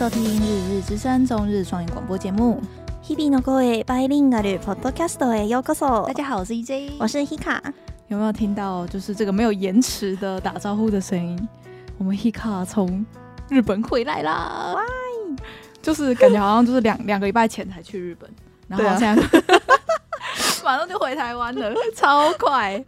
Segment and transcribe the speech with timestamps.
[0.00, 2.60] 收听《日日之声》中日双语广播节目。
[3.02, 6.06] 日々の声 Bilingual Podcast へようこそ。
[6.06, 7.60] 大家好，我是 EJ，我是 Hika。
[8.08, 11.48] 有没有听到就是这个没有延迟的打招呼的声音？
[11.96, 13.06] 我们 Hika 从
[13.48, 14.74] 日本回来啦！
[14.74, 14.82] 哇，
[15.80, 18.28] 就是感觉好像就是两两个礼拜前才去日本，
[18.68, 19.22] 然后现在。
[20.63, 22.83] 马上就回台湾了， 超快。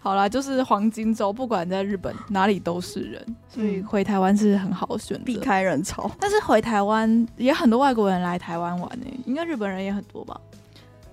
[0.00, 6.10] 好啦，就是黄金周，不管在日本哪里都是人，所以回台湾是很好的选择，避开人潮。
[6.20, 10.40] 但是回台湾也很多外国人来台湾玩呢、欸，应该日本人也很多吧？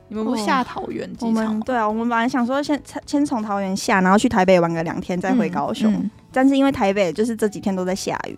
[0.07, 1.59] 你们不下桃园机场？
[1.61, 6.11] 对啊，我们本来想说先先从桃园下，然后去台北玩个两天，再回高雄、嗯嗯。
[6.31, 8.37] 但是因为台北就是这几天都在下雨，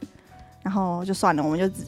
[0.64, 1.84] 然后就算了，我们就只。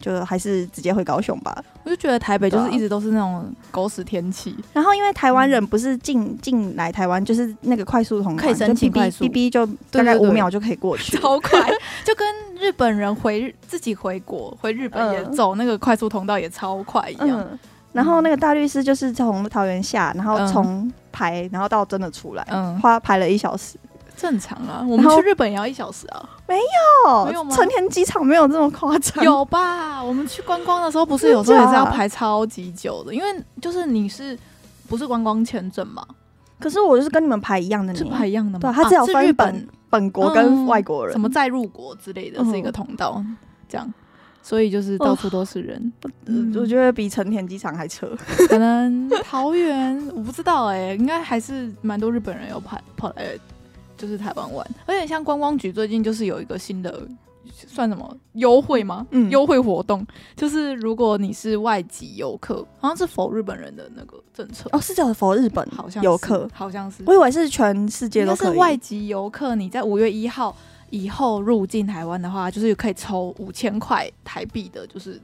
[0.00, 1.56] 就还是直接回高雄吧。
[1.84, 4.62] 我就觉得台北就是一直都是那种狗屎天气、啊。
[4.74, 11.60] 然后因为台湾人不是进进来台湾，就是那个快速通可以申请快速，B B 就大概五秒就可以过去， 超快。
[12.04, 12.26] 就跟
[12.58, 17.40] 日本人回自己回国回日本也走那个快速通道也超快一样。
[17.40, 17.58] 嗯、
[17.92, 23.76] 然后那个大律师就是从桃园下，然后从排，然后到真的出来，嗯，花排了一小时。
[24.16, 26.28] 正常啊，我们去日本也要一小时啊。
[26.48, 27.54] 没有，没有吗？
[27.54, 29.22] 成田机场没有这么夸张。
[29.22, 30.02] 有吧？
[30.02, 33.26] 我们去观光的时候，不是有时候也是要排超级久的，因为
[33.60, 34.38] 就是你是
[34.88, 36.04] 不是观光签证嘛？
[36.58, 38.60] 可是我就是跟你们排一样的，是排一样的吗？
[38.60, 43.22] 对，他只有分日本本国跟外国人，什么再入国之类的，是一个通道，
[43.68, 43.92] 这样，
[44.42, 45.92] 所以就是到处都是人。
[46.58, 48.08] 我觉得比成田机场还扯。
[48.48, 53.38] 可能桃园我不知道哎，应该还是蛮多日本人有跑跑来。
[53.96, 57.02] 就是台湾玩，而且像观光局最近就是有一个新的，
[57.52, 59.06] 算什么优惠吗？
[59.10, 68.34] 嗯，优惠活动就是如果你是外籍游客，好像是否日本人的那个政策哦，是叫否日本好像游客，好像是，我以为是全世界都。
[68.36, 70.54] 是外籍游客，你在五月一号
[70.90, 75.20] 以后入境台湾的话，就是可以抽五千块台币的，就是。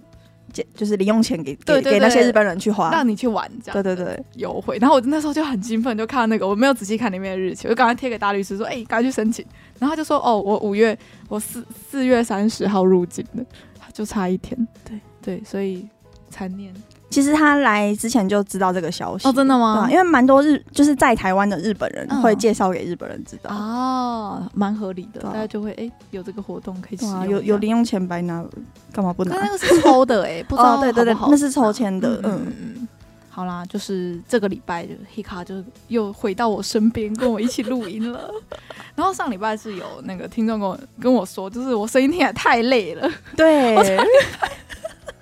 [0.74, 3.82] 就是零用钱给给给那些日本人去花，让你去玩这样。
[3.82, 4.78] 对对对，优惠。
[4.80, 9.44] 然后我那时候就很兴奋，就看到那个，我没有仔细看里面的日期，我就赶快贴给大律师说：“哎、欸，赶快去申请。”
[9.78, 10.96] 然后他就说：“哦，我五月
[11.28, 13.44] 我四四月三十号入境的，
[13.92, 15.88] 就差一天。”对对，所以
[16.30, 16.72] 残念。
[17.12, 19.86] 其实他来之前就知道这个消息哦，真的吗？
[19.90, 28.42] 因为蛮多日就是在台湾的日本人会介绍给日本人知道哦，蛮合理的，大家就会哎有这个活动可以使用，有有零用钱白拿，
[28.92, 29.36] 干嘛不拿？
[29.36, 32.88] 那个是抽的哎， 不知道对对对，那是抽签的，嗯嗯。
[33.34, 35.54] 好啦，就是这个礼拜就 Hika 就
[35.88, 38.30] 又回到我身边，跟我一起录音了。
[38.94, 43.74] 然后上礼拜是有那个听众跟我跟我说，就是我声音听起来太累了，对。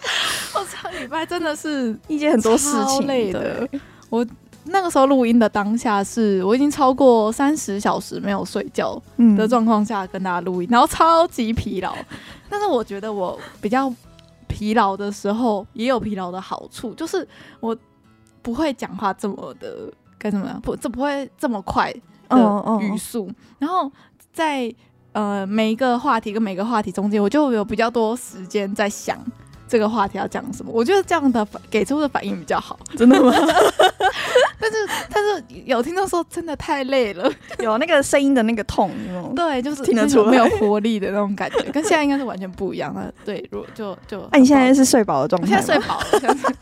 [0.54, 3.68] 我上礼拜真的是一件很多事情累的。
[4.08, 4.26] 我
[4.64, 9.00] 那个时候录音的当下是，我已经超过三十小时没有睡觉
[9.36, 11.96] 的状况下跟大家录音，然后超级疲劳。
[12.48, 13.92] 但是我觉得我比较
[14.48, 17.26] 疲劳的时候，也有疲劳的好处，就是
[17.60, 17.76] 我
[18.42, 21.92] 不会讲话这么的该怎么样，不，这不会这么快
[22.28, 23.30] 的语速。
[23.58, 23.90] 然后
[24.32, 24.72] 在
[25.12, 29.18] 呃每一个话题跟每个话题中间，我就有比较多时间在想。
[29.70, 30.72] 这个话题要讲什么？
[30.74, 33.32] 我觉得这样的给出的反应比较好，真的吗？
[34.58, 34.76] 但是
[35.08, 38.90] 但是有听到说真的太累了，有那个声音的那个痛，
[39.36, 43.14] 对，就是听得出没有活力的那种感觉，跟现在应该是完全不一样的。
[43.24, 45.62] 对，如果就就，那、啊，你现在是睡饱的状态？
[45.62, 46.56] 现在睡饱了。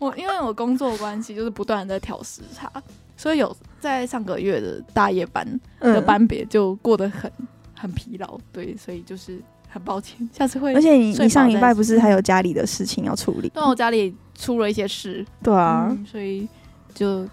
[0.00, 2.72] 我因为我工作关系，就是不断的在调时差，
[3.18, 5.46] 所以有在上个月的大夜班
[5.78, 7.30] 的班别就过得很
[7.78, 8.38] 很疲劳。
[8.50, 9.38] 对，所以就是。
[9.76, 10.74] 很抱歉，下次会。
[10.74, 13.48] 而且你你上礼拜不是还有家里的事情要处理？
[13.50, 15.24] 对，我家里出了一些事。
[15.44, 16.48] 对啊，嗯、所以
[16.94, 17.28] 就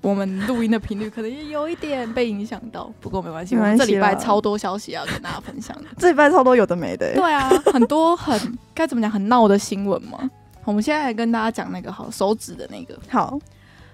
[0.00, 2.92] 我们录音的频率可能也有一点被影响到。
[3.00, 5.84] 不过没关系，我们这礼拜超多消息要跟大家分享的。
[5.98, 7.12] 这礼拜超多有的没的。
[7.14, 8.40] 对啊，很多很
[8.72, 10.30] 该怎么讲很闹的新闻嘛。
[10.64, 12.96] 我们现在来跟大家讲那个好手指的那个。
[13.08, 13.36] 好，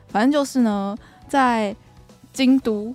[0.09, 0.95] 反正就是呢，
[1.27, 1.75] 在
[2.33, 2.95] 京都。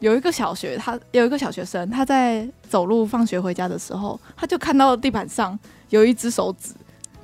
[0.00, 5.58] 有一个小学，他有一个小学生，他在走路放学回家的时候，他就看到地板上
[5.90, 6.72] 有一只手指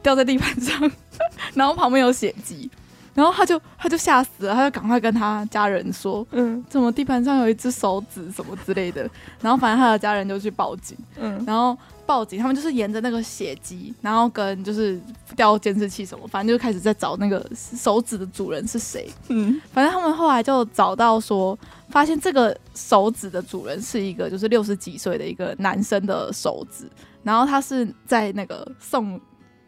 [0.02, 0.90] 掉在地板上，
[1.54, 2.70] 然后旁边有血迹，
[3.14, 9.08] 然后他就他就吓死了，他就赶快跟他家人说，嗯，怎么地板上有一只手指什么之类的，
[9.40, 11.76] 然后反正他的家人就去报警，嗯，然后。
[12.06, 14.98] 报警，他们就是沿着那个血迹，然后跟就是
[15.34, 19.10] 调监视器什么，反正就开始在找那个手指的主人是谁。
[19.28, 21.58] 嗯，反正他们后来就找到说，
[21.90, 26.88] 发现这个手指的主人是一个就是六十几岁的一个男生的手指，
[27.22, 29.20] 然后他是在那个送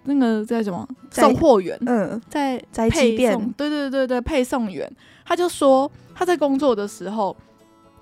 [0.05, 4.91] 那个在什么送货员，嗯，在在配送，对对对对，配送员，
[5.25, 7.37] 他就说他在工作的时候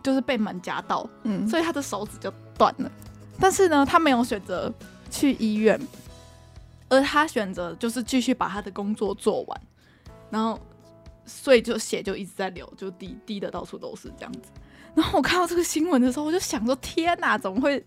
[0.03, 2.91] 就是被门夹到，嗯，所以他的手指就断了。
[3.39, 4.73] 但是呢，他没有选择
[5.11, 5.81] 去医院，
[6.89, 9.61] 而他选择就是继续把他的工作做完，
[10.31, 10.59] 然后
[11.25, 14.41] 所以就血就一直在流，就滴滴的到处都是这样子。
[14.95, 17.85] 然后我看到这个新闻的时候，我就想说：天哪，怎么会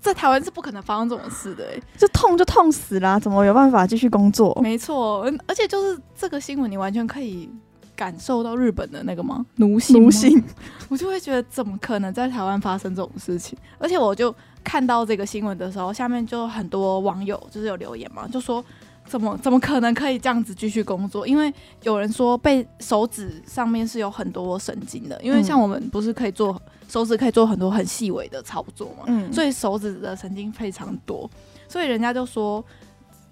[0.00, 1.66] 在台湾是不可能发生这种事的？
[1.74, 4.56] 哎，就痛就痛死啦，怎么有办法继续工作？
[4.62, 7.50] 没错，而且就是这个新闻，你完全可以
[7.96, 9.44] 感受到日本的那个吗？
[9.56, 10.42] 奴性，奴性，
[10.88, 13.58] 我就会觉得怎么可能在台湾发生这种事情？
[13.78, 14.34] 而且我就。
[14.62, 18.64] 看到这个新闻的时候，下面就很多网友就是有留言嘛，就说
[19.04, 21.26] 怎么怎么可能可以这样子继续工作？
[21.26, 31.28] 因为有人说被手指上面是有很多神经的，因为像我们不是可以做手指可以做很多很细微的操作嘛，嗯，所以手指的神经非常多，
[31.68, 32.64] 所以人家就说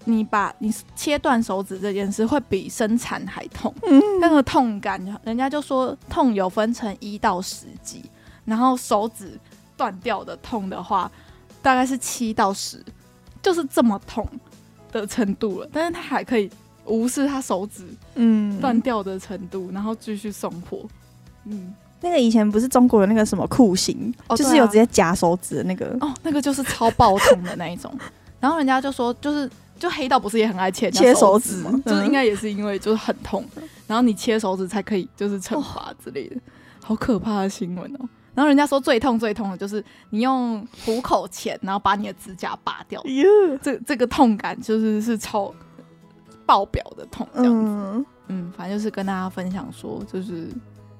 [0.05, 8.03] 你把你切断手指这件事会比生产还痛，嗯，那个痛感，人家就说痛有分成一到十级，
[8.45, 9.39] 然后手指。
[9.81, 11.11] 断掉的痛的话，
[11.59, 12.77] 大概是七到十，
[13.41, 14.27] 就是这么痛
[14.91, 15.67] 的程度了。
[15.73, 16.47] 但是他还可以
[16.85, 20.85] 无视他手指嗯断掉的程度，嗯、然后继续送货。
[21.45, 27.91] 嗯，那个以前不是中国的那个什么酷刑，哦、就是有直接夹手指的那个哦，那个就是超爆痛的那一种。
[28.39, 29.49] 然后人家就说，就是
[29.79, 31.71] 就黑道不是也很爱切切手指吗？
[31.73, 33.43] 嗯、就是应该也是因为就是很痛，
[33.87, 36.41] 然后你切手指才可以就是惩罚之类的，哦、
[36.83, 38.09] 好可怕的新闻哦。
[38.41, 42.99] 然后人家说最痛最痛的就是你用虎口钳，然后把你的指甲拔掉.
[43.61, 45.53] 这这个痛感就是是超
[46.43, 47.71] 爆表的痛这样子。
[47.71, 50.47] 嗯，嗯，反正就是跟大家分享说，就是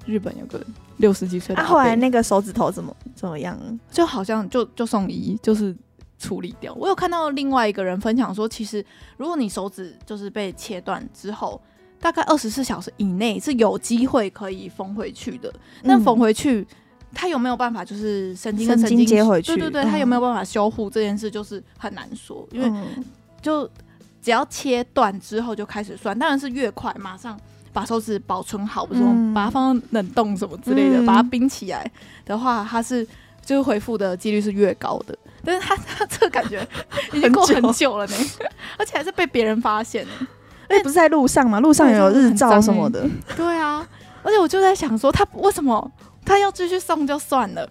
[0.05, 0.63] 日本有个
[0.97, 3.57] 六十几岁的，他、啊、后来那个手指头怎么怎么样？
[3.89, 5.75] 就好像就就送医，就是
[6.19, 6.71] 处理掉。
[6.75, 8.85] 我有看到另外一个人分享说，其实
[9.17, 11.59] 如果你手指就是被切断之后，
[11.99, 15.51] 大概二十四小时以内是有机会可以缝回去的。
[15.81, 16.67] 那缝回去。
[17.11, 19.47] 嗯他有没有办法，就是神经跟神经接回去？
[19.53, 22.47] 对对对，他有没有办法修复这件事，就是很难说。
[22.51, 22.71] 因为
[23.41, 23.69] 就
[24.21, 27.37] 只要切断之后就开始算，当然是越快，马上
[27.73, 31.91] 把手指保存好，不是说把它放到冷冻什么之类的，把它冰起来
[32.25, 33.05] 的话，它是
[33.43, 35.17] 就是恢复的几率是越高的。
[35.43, 36.65] 但是他他这个感觉
[37.11, 38.15] 已经过很久了呢，
[38.77, 40.11] 而且还是被别人发现呢。
[40.69, 43.05] 而且不是在路上嘛，路上也有日照什么的。
[43.35, 43.85] 对啊，
[44.23, 45.91] 而且我就在想说，他为什么？
[46.31, 47.68] 他要继续送就算了，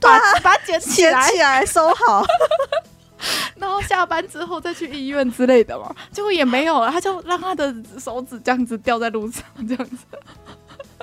[0.00, 2.24] 把把它捡起来，起来收好，
[3.58, 9.96] 然后下班之后再去医院之类的嘛，结果也没有了，他就让他的手指这样子掉在路上，这样子。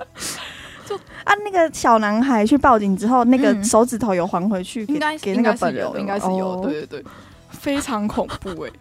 [0.87, 7.11] 就啊，那个小男孩去报警之后，那个手指头有还回去，应该给那个本人，应该是有，对对对，
[7.49, 8.73] 非常恐怖哎、欸。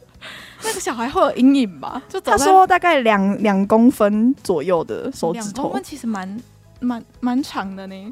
[0.64, 2.00] 那个小孩会有阴影吧？
[2.08, 6.40] 就他说大概两两公分左右的手指头，两公分其实蛮。
[6.80, 8.10] 蛮蛮长的呢，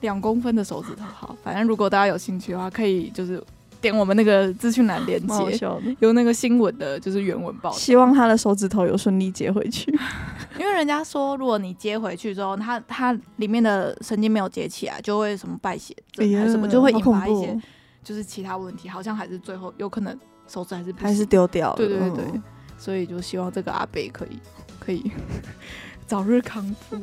[0.00, 1.04] 两公分的手指头。
[1.04, 3.42] 好，反正如果大家有兴趣的话，可以就是
[3.80, 5.58] 点我们那个资讯栏连接，
[5.98, 7.72] 有那个新闻的，就是原文报。
[7.72, 9.90] 希望他的手指头有顺利接回去，
[10.58, 17.60] 因为人家说，如果你接回去之后，他他里面的神经没有接起来，就会什么败血症还是什么，就会引发一些
[18.04, 20.16] 就是其他问题，好像还是最后有可能
[20.46, 21.74] 手指还是还是丢掉。
[21.74, 22.40] 对对对对，
[22.78, 24.38] 所以就希望这个阿贝可以
[24.78, 25.10] 可以
[26.06, 26.96] 早日康复。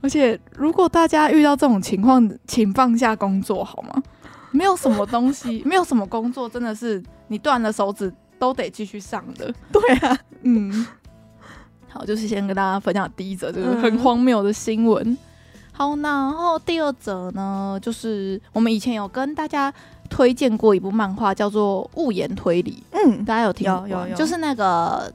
[0.00, 4.02] 而且，如果大家遇到这种情况，请放下工作好吗？
[4.50, 9.52] 没有什么东西，没有什么工作，真的是你断了手指都得继续上的。
[9.70, 10.86] 对啊，嗯，
[11.88, 15.04] 好，就是先跟大家分享第一则，就是很荒谬的新闻。
[15.06, 15.18] 嗯、
[15.72, 19.72] 好，然后第二则呢，就是我们以前有跟大家
[20.08, 22.82] 推荐过一部漫画，叫做《物言推理》。
[22.96, 23.86] 嗯，大家有听过？
[23.86, 25.12] 有有有，就是那个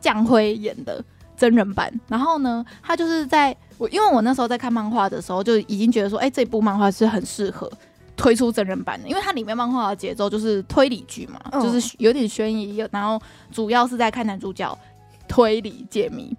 [0.00, 1.04] 将辉演的
[1.44, 1.92] 真人版。
[2.08, 3.54] 然后呢，他就是在。
[3.76, 7.68] 我因为我那时候在看漫画的时候，就已经觉得说，哎、欸，这部漫画是很适合
[8.16, 13.20] 推出真人版的，因为它里面漫画的节奏就是推理剧嘛，嗯、就是有点悬疑，然后
[13.50, 14.78] 主要是在看男主角
[15.26, 16.32] 推理解谜，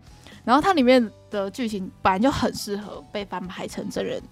[0.45, 4.23] 然后它里面的剧情本来就很适合被翻拍成真人，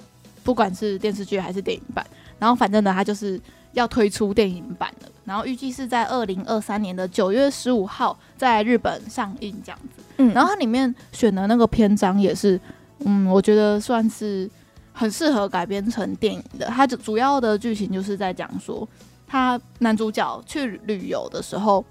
[0.41, 2.07] 不管是电视剧还是电影版，
[2.39, 3.37] 然后反正呢，它就是
[3.73, 12.59] 要推出电影版了，然后预计是在二零二三年的九月十五号在日本上映这样子，嗯，然后它里面选的那个篇章也是。
[13.05, 14.49] 嗯，我觉得算是
[14.93, 16.67] 很适合改编成电影的。
[16.67, 18.87] 它就主要的剧情就是在讲说，
[19.27, 21.83] 他男主角去旅游的时候，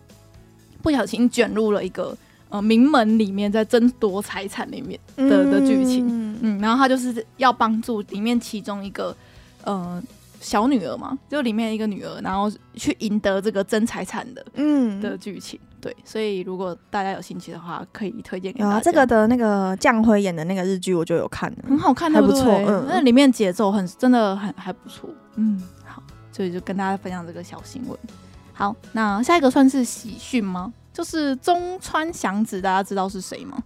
[0.80, 2.16] 不小心卷入了一个
[2.48, 6.06] 呃名门里面在争夺财产里面的的剧情。
[6.08, 9.14] 嗯，嗯，然后他就是要帮助里面其中一个
[9.64, 10.02] 呃
[10.42, 15.58] 小女儿嘛，就里面一个女儿，然后去赢得这个争财产的嗯的剧情。
[15.80, 18.80] 对，所以如果大家有兴趣的话，可以推荐给大家。
[18.80, 22.52] 这个的那个将辉演的那个日剧，我就有看了，很好看，还不错。
[22.66, 25.08] 嗯，那里面节奏很，真的很还不错。
[25.36, 27.98] 嗯，好，所以就跟大家分享这个小新闻。
[28.52, 30.72] 好，那下一个算是喜讯吗？
[30.92, 33.60] 就是中川祥子，大家知道是谁吗？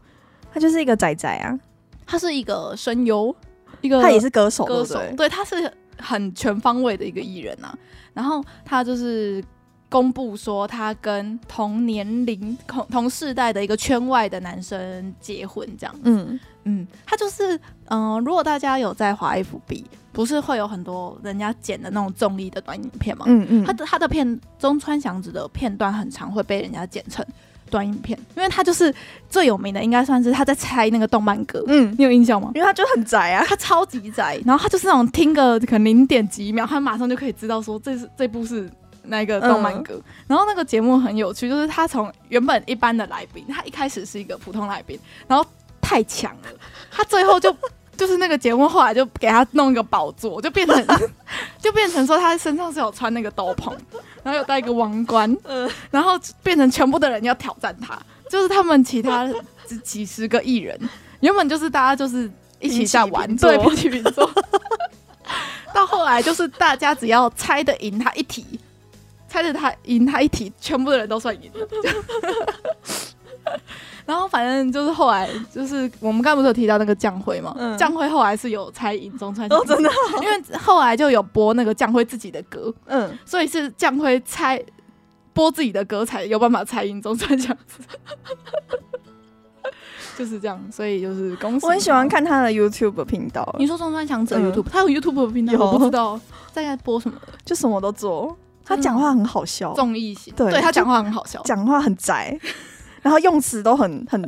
[0.53, 1.59] 他就是一个仔仔啊，
[2.07, 3.35] 他是一个声优，
[3.83, 7.77] 一个他也是歌手，歌手，对，他是很全方位的一个艺人啊。
[8.15, 9.43] 然后他就是
[9.89, 16.03] 公布说，他跟同年龄、同同世代的一个圈外的男生结婚，这样子。
[16.05, 19.85] 嗯嗯，他就是嗯、呃，如果大家有在华 FB。
[20.17, 23.27] 不是会有很多人家剪的那种综艺的短影片吗？
[23.29, 27.23] 嗯嗯，他的他的片中川祥子的片段很常会被人家剪成
[27.71, 28.95] 短影片，因为他就是
[29.29, 31.63] 最有名的，应该算是他在猜那个动漫歌。
[31.67, 32.51] 嗯，你有印象吗？
[32.55, 38.71] 因为他就很宅啊，他超级宅，然后他就是那种听个可能零点几秒，他马上就可以知道说这是这部是
[39.03, 39.95] 那个动漫歌。
[39.95, 45.45] 嗯、然后那个节目很有趣，就是他从原本一般的来宾，他一开始是一个普通来宾，然后
[45.81, 46.49] 太强了，
[46.91, 47.55] 他最后就。
[47.97, 50.87] 就是那个节目，后来就给他弄一个宝座，就变成
[51.59, 53.75] 就变成说他身上是有穿那个斗篷，
[54.23, 55.35] 然后有戴一个王冠，
[55.91, 56.13] 然后
[56.43, 57.99] 变成全部的人要挑战他，
[58.31, 59.27] 就是他们其他
[59.65, 60.79] 几几十个艺人，
[61.21, 64.31] 原本就是大家就是一起在玩，对，平起平坐，
[65.75, 68.45] 到后来就是大家只要猜的赢他一题，
[69.29, 71.67] 猜得他赢他一题，全部的人都算赢了。
[74.07, 84.63] 然后反正就是后来就是我们刚才不是有提到那个将辉嘛，将辉、嗯、后来是有猜影中川哦，真的，哦，因为后来就有播那个将辉自己的歌，嗯，所以是将辉猜
[85.33, 87.83] 播自己的歌才有办法猜赢中川祥子，
[90.17, 91.67] 就是这样，所以就是恭喜。
[91.67, 93.55] 我很喜欢看他的 YouTube 频道。
[93.59, 96.19] 你说中川强者 YouTube，、嗯、他有 YouTube 频道，我不知道
[96.53, 98.37] 在播什么，就什么都做。
[98.65, 102.37] 他讲话很好笑，综艺型，对，对他讲话很好笑，讲话很宅。
[103.07, 104.21] 然后用词都很很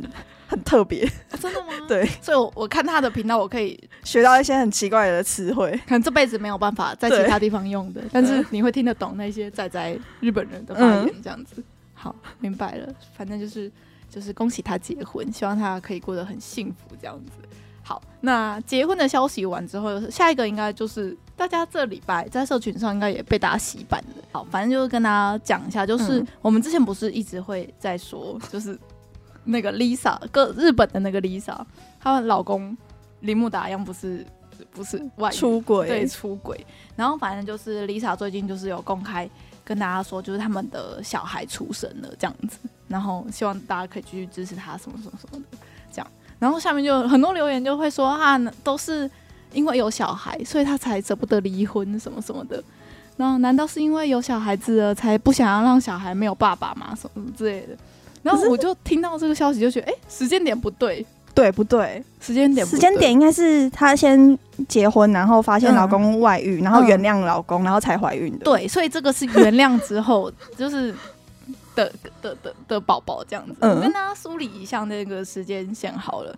[0.47, 1.05] 很特别。
[1.31, 1.73] 哦，真的吗？
[1.85, 11.55] 对，所以我我看他的频道，我可以学到一些很奇怪的词汇，可能这辈子没有办法在其他地方用的，但是你会听得懂那些在在日本人的发言，这样子。
[11.57, 13.69] 嗯、好，明白了，反正就是
[14.09, 17.31] 就是恭喜他结婚，希望他可以过得很幸福，这样子。
[17.83, 24.23] 好，那结婚的消息完之后，下一个应该就是大家这礼拜在社群上应该也被大家洗版了。
[24.33, 28.77] 好，反正就是跟大家讲一下，就是我们之前不是一直会在说，就是
[29.45, 31.57] 那个 Lisa，个日本的那个 Lisa，
[31.97, 32.77] 她们老公
[33.21, 34.25] 铃木达央不是
[34.69, 36.65] 不是外出轨，对，出轨。
[36.97, 39.27] 然后反正就是 Lisa 最近就是有公开
[39.63, 42.57] 跟大家说，就是他们的小孩出生了这样子，
[42.89, 45.57] 然后希望大家可以继续支持他什么什么什么的
[45.89, 46.07] 这样。
[46.37, 49.09] 然后下面就很多留言就会说啊，都是
[49.53, 52.63] 因为有小孩，所以他才舍不得离婚什么什么的。
[53.17, 56.95] 然后难道是因为有小孩子了，才不想要让小孩没有爸爸吗？
[56.99, 57.77] 什么什么之类的。
[58.23, 62.03] 然后我就听到这个消息，就觉得哎，时间点不对，对不对？
[62.21, 64.37] 时间点，时间点应该是她先
[64.67, 68.45] 结婚，然后发现老公外遇，嗯、然后原谅老公，嗯、然后才怀孕的。
[68.45, 70.93] 对，所以这个是原谅之后，就是。
[71.75, 71.89] 的
[72.21, 76.35] 的的的宝宝这样子，嗯、我跟大家梳理一下那个时间线好了。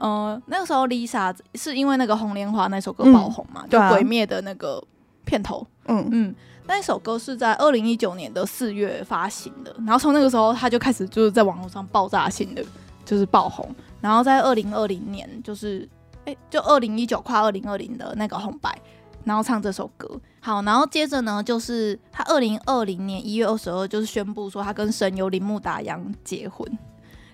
[0.00, 4.82] 呃，那个时候 Lisa 是因为那个红莲华那首歌爆红嘛，嗯、就鬼灭的那个
[5.24, 5.64] 片头。
[5.86, 6.34] 嗯嗯，
[6.66, 12.64] 那首歌是在二零一九年的四月发行的，然后从那个时候他就开始就是在网络上爆炸性的
[13.04, 13.68] 就是爆红，
[14.00, 15.88] 然后在二零二零年就是
[16.24, 18.76] 哎、欸，就二零一九跨二零二零的那个红白。
[19.22, 20.08] 然后唱这首歌，
[20.40, 26.66] 好，然后接着呢，就是他二零二零年一月二十二，就是宣布说他跟神游铃木达央结婚。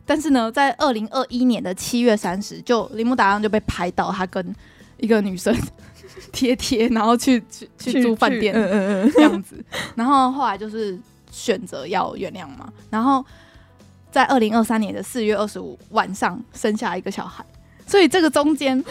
[0.07, 4.55] 但是呢，在二零二一年的七月三十，就铃木达央就被拍到他跟
[4.99, 5.55] 一个女生
[6.33, 9.63] 贴贴，然后去去去住饭店，嗯嗯嗯，这样子。
[9.95, 10.99] 然后后来就是
[11.31, 12.73] 选择要原谅嘛。
[12.89, 13.23] 然后
[14.11, 17.45] 在二零二三年的四月二十五晚上生下一个小孩，
[17.87, 18.83] 所以这个中间。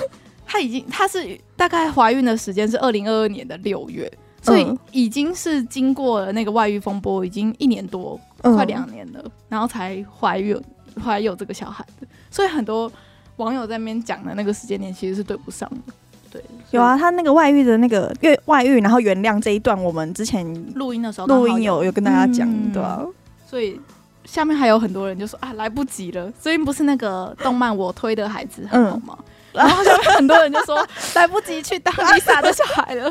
[0.48, 4.10] 她已经，她是大概怀孕的时间是二零二二年的六月，
[4.44, 10.56] 所以已经是经过了那个外遇风波，已经一年多，快两年了，然后才怀孕，
[11.04, 12.08] 怀有这个小孩的。
[12.30, 12.92] 所以很多
[13.38, 15.94] 网友在那边讲的那个时间点其实是对不上的。
[16.32, 23.06] 对，有啊，他那个外遇的那个越外遇，然后原谅这一段，我们之前录音的时候录音有有跟大家讲，嗯、对啊。
[23.48, 23.80] 所以
[24.26, 26.30] 下面还有很多人就说啊，来不及了。
[26.32, 29.18] 最近不是那个动漫我推的孩子很好吗？
[29.20, 29.26] 嗯
[29.56, 30.86] 然后下面很多人就说
[31.16, 33.10] 来不及去当 Lisa 的小孩了，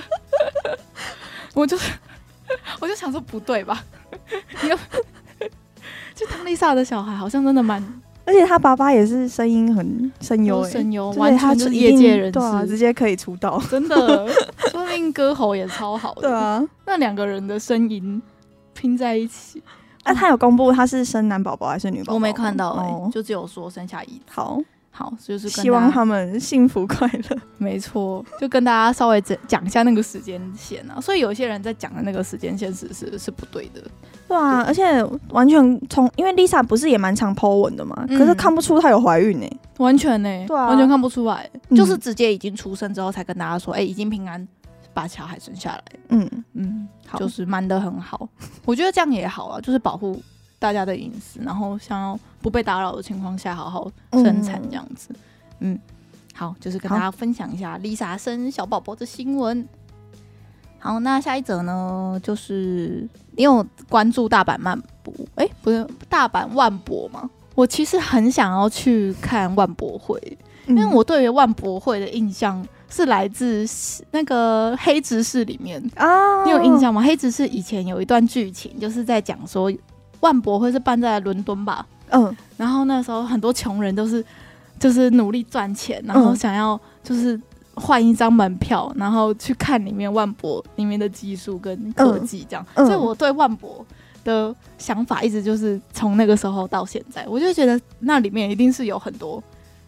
[1.54, 1.74] 我就
[2.80, 3.82] 我就想说不对吧？
[4.60, 4.68] 你
[6.14, 7.82] 要去当 Lisa 的小孩，好像真的蛮……
[8.26, 14.26] 而且他爸爸也是声音很声优，声优完全是业界人士，对啊，直接可以出道，真的，
[14.70, 16.22] 说不定歌喉也超好的。
[16.22, 18.22] 对啊，那两个人的声音
[18.72, 19.62] 拼在一起，
[20.06, 22.14] 那他有公布他是生男宝宝还是女宝宝？
[22.14, 24.20] 我没看到哎，就只有说生下一。
[24.30, 24.58] 好。
[24.96, 27.36] 好，就是希望他们幸福快乐。
[27.58, 31.00] 没错，就跟大家稍微讲讲一下那个时间线啊。
[31.00, 33.82] 所以有些人在讲的那个时间线是是是不对的。
[34.28, 44.46] 对啊，对而且完全从因为 Lisa 不是也蛮常 po 文的嘛，嗯、可是看不出她有怀孕呢、欸，完全呢、欸，对啊，完全看不出来，嗯、就是直接已经出生之后才跟大家说，哎、欸，已经平安
[44.92, 45.82] 把小孩生下来。
[46.10, 48.28] 嗯嗯，好就是瞒得很好，
[48.64, 50.22] 我觉得这样也好啊，就是保护。
[50.64, 55.10] 大家的隐私，然后想要不被打扰的情况下好好生产这样子，
[55.58, 55.80] 嗯，嗯，
[56.32, 59.68] 好，就是跟大家分享一下 Lisa 生小宝宝的新闻。
[60.78, 65.12] 好，那下一则呢，就是你有关注大阪漫博？
[65.34, 67.28] 哎、欸，不是大阪万博吗？
[67.54, 70.18] 我其实很想要去看万博会，
[70.66, 73.66] 因为我对于万博会的印象是来自
[74.12, 77.02] 那个黑执事里面啊，你有印象吗？
[77.02, 79.70] 黑执事以前有一段剧情，就是在讲说。
[80.24, 81.86] 万博会是办在伦敦吧？
[82.08, 84.24] 嗯，然后那时候很多穷人都是
[84.78, 87.38] 就是努力赚钱，然后想要就是
[87.74, 92.64] 换一张门票，然后去看里面万博里面的技术跟科技这样。
[92.72, 93.84] 嗯嗯、所以我对万博
[94.24, 99.42] 的想法一直就是从那个时候到现在，我就觉得那里面一定是有很多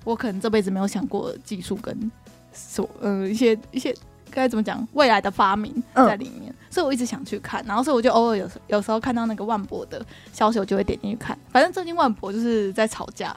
[0.04, 2.12] 我可能这辈子没有想过的技术跟
[2.52, 3.94] 所呃一些一些。
[4.36, 4.86] 该怎么讲？
[4.92, 7.64] 未来的发明在里面，嗯、所以我一直想去看。
[7.66, 11.36] 然后，所以我就偶尔有时有时候看到那个万博的消息，我就会点进去看。
[11.50, 13.34] 反正最近万博就是在吵架，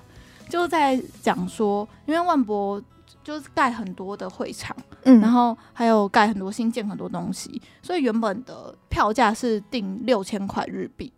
[0.49, 2.81] 就在讲说，因为万博
[3.23, 11.11] 就是盖很多的会场，嗯，然后还有盖很多新建很多东西，所以原本的票价是定六千块日币，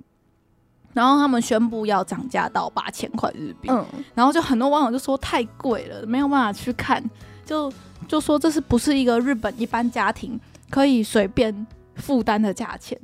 [0.94, 3.84] 然后他们宣布要涨价到八千块日币，嗯，
[4.14, 7.04] 然后就很多网友就说太贵了，没有办法去看，
[7.46, 7.72] 就。
[8.08, 10.38] 就说这是不是一个日本一般家庭
[10.72, 13.00] 可以随便负担的价钱？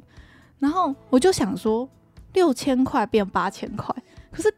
[0.60, 1.88] 然后我就想说，
[2.34, 3.96] 六千块变八千块，
[4.32, 4.54] 可是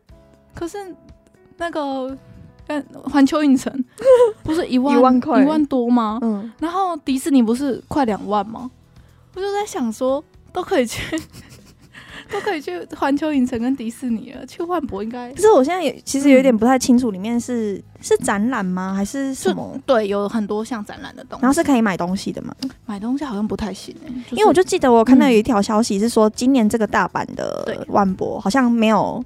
[0.55, 0.95] 可是
[1.57, 2.17] 那个
[2.67, 3.71] 嗯，环球影城
[4.41, 6.17] 不是一万一万块一万多吗？
[6.23, 8.71] 嗯，然后迪士尼不是快两万吗？
[9.35, 11.21] 我就在想说，都可以去。
[12.31, 15.31] 都可以去环球影城跟迪士尼了，去万博应该。
[15.33, 18.93] 可是我现在也其实有点不太清楚，里面是、嗯、是展览吗？
[18.93, 19.77] 还是什么？
[19.85, 21.41] 对，有很多像展览的东西。
[21.41, 22.55] 然后是可以买东西的吗？
[22.85, 29.23] 买东西好像不太行、欸就是、因为我就记得我看到有一条消息是说，今年这个大阪的万博好像没有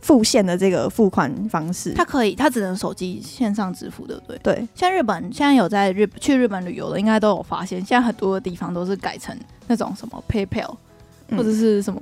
[0.00, 1.92] 付现的这个付款方式。
[1.94, 4.38] 它可以，它只能手机线上支付，对不对？
[4.42, 4.68] 对。
[4.74, 10.74] 像日本现在有在日去日本旅游的，应该都有发现，现在很多的地方都是改成那种什么 PayPal。
[11.36, 12.00] 或者是什么，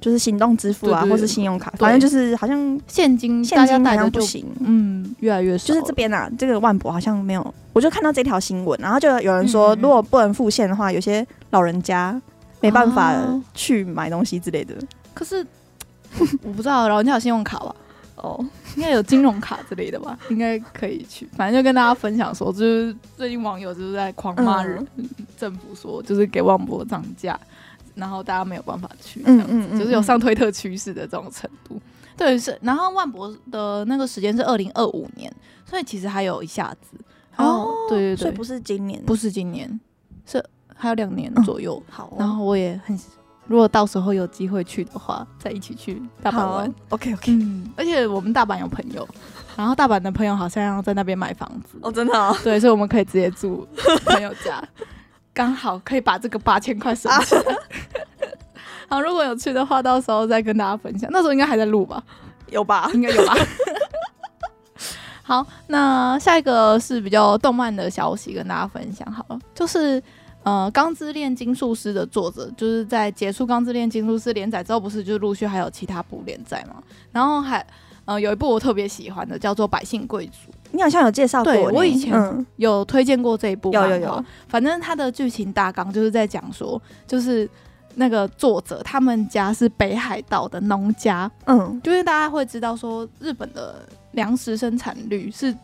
[0.00, 5.72] 就是行动支付啊，对对对，或是信用卡，反正就是好像现金，现金好像不行，嗯，越来越少。
[5.72, 12.20] 就是这边啊，这个万博好像没有，我就看到这条新闻，然后就有人说，如果不能付现的话，有些老人家
[12.60, 13.14] 没办法
[13.54, 14.74] 去买东西之类的。
[15.14, 15.44] 可是
[16.42, 17.74] 我不知道，老人家有信用卡吧？
[18.16, 18.42] 哦，
[18.76, 20.18] 应该有金融卡之类的吧？
[20.30, 21.28] 应该可以去。
[21.36, 24.86] 反正就跟大家分享说，就是最近网友就是在狂骂人
[25.36, 27.38] 政府，说就是给万博涨价。
[27.94, 31.80] 然后大家没有办法去，这样子，嗯嗯嗯嗯，就是有上推特趋势的这种程度。
[32.16, 32.56] 对，是。
[32.62, 35.32] 然后万博的那个时间是二零二五年，
[35.64, 36.96] 所以其实还有一下子。
[37.36, 39.80] 哦，对对对，所以不是今年，不是今年，
[40.24, 40.44] 是
[40.76, 41.82] 还有两年左右。
[41.88, 42.96] 嗯、好、哦，然后我也很，
[43.48, 46.74] 如果到时候有机会去的话，再一起去大阪玩。
[46.90, 47.32] OK OK。
[47.32, 49.06] 嗯，而且我们大阪有朋友，
[49.56, 51.76] 然后大阪的朋友好像要在那边买房子。
[51.82, 52.32] 哦，真的、哦？
[52.44, 53.66] 对，所以我们可以直接住
[54.06, 54.62] 朋友家。
[55.34, 57.56] 刚好可以把这个八千块省下来。
[58.88, 61.10] 好，如果有去的话，到时候再跟大家分享。
[61.12, 62.02] 那时候应该还在录吧？
[62.50, 62.88] 有吧？
[62.94, 63.34] 应该有吧。
[65.24, 69.10] 好，那下一个是比较动漫的消息，跟大家分享。
[69.10, 70.00] 好了，就是
[70.42, 76.82] 呃，《钢之炼金术师》的作者，就是在结束《钢之炼金术师》连载之后，不是就陆续还有其他部连载吗？
[77.10, 77.66] 然后还
[78.04, 80.52] 呃有一部我特别喜欢的，叫做《百姓贵族》。
[80.74, 84.24] 你好像有介绍过，对，我以前有推荐过这一部有有有。
[84.48, 87.48] 反正它的剧情大纲就是在讲说，就是
[87.94, 95.54] 那个作者他们家是北海道的农家，嗯，就是大家会知道说，日本的粮食生产率是，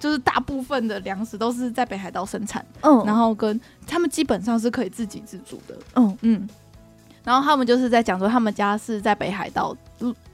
[0.00, 6.18] 就是大部分的粮食都是在北海道生产，嗯，然后跟他们基本上是可以自给自足的，嗯。
[6.22, 6.48] 嗯，
[7.22, 9.76] 然后他们就是在讲说，他们家是在北海道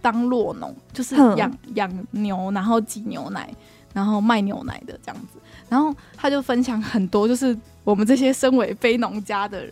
[0.01, 3.53] 当落农，就是养养牛，然后挤牛奶。
[3.93, 9.67] 然后卖牛奶的这样子，然后他就分享很多，就是我们这些身为非农家的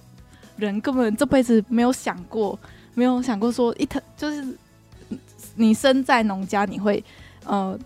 [0.57, 2.59] 人，根本这辈子没有想过，
[2.95, 4.57] 没有想过说一天就是
[5.55, 7.03] 你生在农家，你会
[7.45, 7.79] 呃，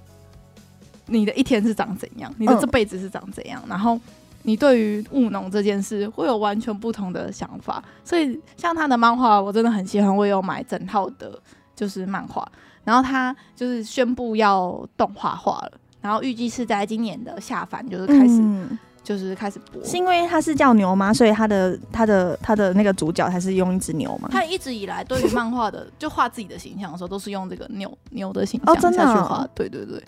[1.07, 4.01] 你的一天是长怎样，你的这辈子是长怎样，然后
[4.43, 7.83] 你对于务农这件事会有完全不同的想法。
[8.05, 11.39] 所以像他的漫画，我真的很喜欢，我有买整套的，
[11.77, 12.51] 就是漫画。
[12.83, 15.73] 然后他就是宣布要动画化了。
[16.01, 18.41] 然后预计是在今年的下凡就是开始。
[18.41, 21.13] 嗯就是开始播，是因为他是叫牛吗？
[21.13, 24.29] 所以他的他的他的那个主角还是用一只牛吗？
[24.31, 29.49] 他一直以来对于漫画的就画自己的形象的时候，都是用这个牛牛的形象下去画。
[29.55, 30.01] 对对对，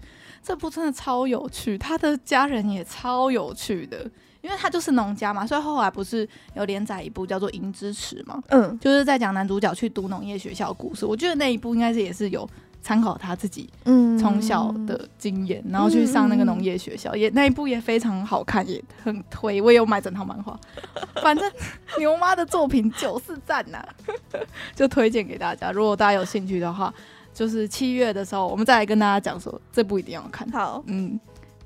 [0.42, 3.98] 这部真的超有趣，他的家人也超有趣的，
[4.42, 8.40] 因为他就是农家嘛，所以后来不是有连载一部叫做《银之匙》嘛？
[8.50, 11.07] 嗯，就是在讲男主角去读农业学校的故事。
[11.07, 12.48] 我觉得那一部应该是也是有。
[12.83, 13.71] 参考他自己
[14.18, 19.62] 从小的经验，嗯、然后去上那个农业学校，嗯、也那一部也非常好看，也很推。
[19.62, 20.59] 我也有买整套漫画，
[21.23, 21.51] 反正
[21.99, 23.83] 牛妈的作品就是赞呐，
[24.75, 25.71] 就推荐给大家。
[25.71, 26.92] 如果大家有兴趣的话，
[27.33, 30.51] 就是七月的时候，我们再来跟大家讲说这部一定要看。
[30.51, 31.18] 好，嗯，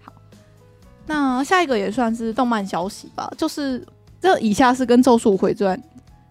[0.04, 0.12] 好。
[1.06, 3.84] 那下一个也算是动漫消息吧，就是
[4.20, 5.76] 这以下是跟《咒术回传》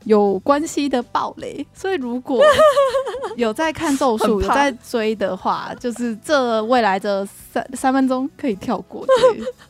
[0.06, 2.42] 有关系的暴雷，所以如果
[3.38, 9.06] 有在看咒术、有在追的话，就是这未来的三三分钟可以跳过，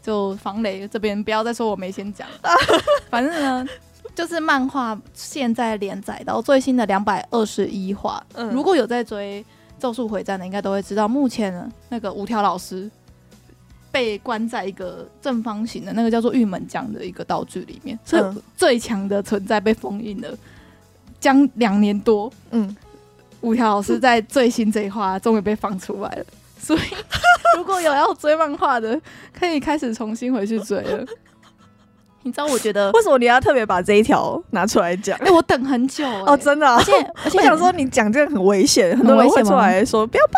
[0.04, 2.28] 就防雷这边不要再说我没先讲。
[3.10, 3.66] 反正呢，
[4.14, 9.44] 就是漫画现在连载到最新的两百二十一话，如果有在追
[9.80, 12.90] 咒术回战的，应该都会知道，目前呢那个五条老师。
[13.96, 18.22] 被关在一个正方形的那个叫做玉门江的一个道具里面，是
[18.58, 20.28] 最强的存在被封印了
[21.18, 22.30] 将两年多。
[22.52, 22.76] 嗯，
[23.40, 26.26] 五条老师在最新这一话终于被放出来了，
[26.60, 26.80] 所以
[27.56, 29.00] 如果有要追漫画的，
[29.32, 31.06] 可以开始重新回去追了。
[32.24, 35.18] 你知道，我觉得 为什么你要特别把这一条拿出来讲？
[35.24, 36.76] 哎、欸，我等很久、欸、哦，真的、啊。
[36.76, 36.92] 而且
[37.24, 40.34] 而且，我想说你讲这个很危险，很多人会出来说不要拍。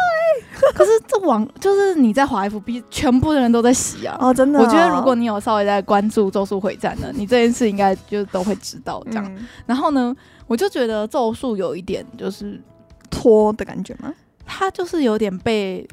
[0.75, 4.17] 可是这网就是你在滑 FB，全部的人都在洗啊。
[4.19, 4.63] 哦，真的、哦。
[4.63, 9.25] 我觉得如果你有稍微在关注《咒术回战》的，你这件事应该就都会知道这样。
[9.35, 10.15] 嗯、然后呢，
[10.47, 12.61] 我就觉得咒术有一点就是
[13.09, 14.13] 拖的感觉吗？
[14.45, 15.87] 他就是有点被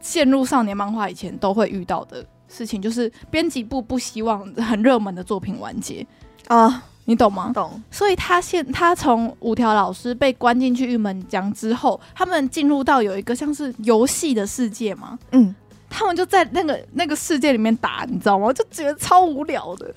[0.00, 2.24] 陷入少年漫画以前都会遇到的。
[2.50, 6.06] 事情就是编辑部不希望很热门的作品完结
[6.46, 7.50] 啊，你懂吗？
[7.54, 7.82] 懂。
[7.90, 15.54] 所以他现他从五条老师被关进去玉门江之后，他们进入到有一个像是游戏的世界嘛，嗯，
[15.88, 18.44] 他们就在那个那个世界里面打，你知道吗？
[18.44, 19.90] 我就觉得超无聊的。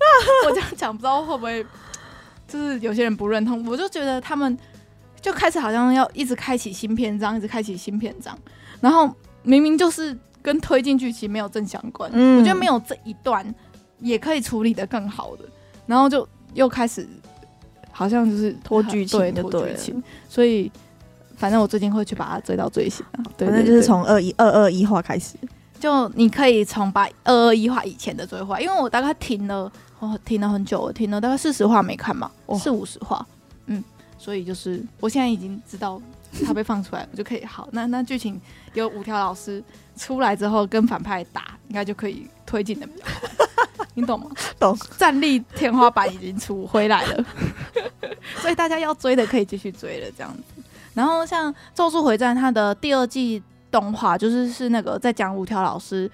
[0.47, 1.65] 我这样讲不知道会不会
[2.47, 3.67] 就是有些人不认同。
[3.67, 4.57] 我就觉得他们
[5.19, 8.37] 就开始好像要一直开启新篇章，一直开启新篇章，
[8.79, 10.17] 然后明明就是。
[10.43, 13.45] 跟推进剧情没有正相关，嗯，我觉得没有这一段
[13.99, 15.45] 也可以处理的更好的，
[15.85, 17.07] 然后就又开始
[17.91, 20.71] 好像就是拖剧情，对拖剧情，所以
[21.35, 23.05] 反正我最近会去把它追到最新。
[23.37, 25.35] 的，反正就是从二一二二一话开始，
[25.79, 33.25] 就你可以从把二二一话以前的追话，因为我大概停了，我停了很久了，停了大概四十话没看嘛，四五十话，
[33.67, 33.83] 嗯，
[34.17, 36.01] 所以就是我现在已经知道
[36.45, 38.39] 他被放出来，我就可以好，那那剧情
[38.73, 39.63] 有五条老师。
[39.97, 43.45] 出来之后跟反派打，应该就可以推进的比较快，
[43.93, 44.29] 你懂吗？
[44.59, 44.77] 懂。
[44.97, 47.25] 战力天花板已经出回来了，
[48.37, 50.63] 所以大家要追的可以继续追了，这样子。
[50.93, 56.09] 然后像《咒术回战》它的第二季动画，就是是那个在讲五条老师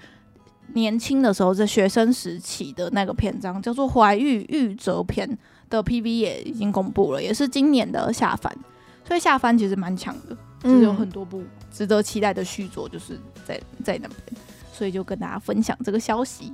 [0.74, 5.28] 年轻的时候在学生时期的那个篇章，叫做《怀玉玉折篇》
[5.68, 8.52] 的 PV 也已经公布了，也是今年的下番，
[9.04, 11.42] 所以下番其实蛮强的，就是有很多部。
[11.72, 14.40] 值得期待的续作就是在在那边，
[14.72, 16.52] 所以就跟大家分享这个消息。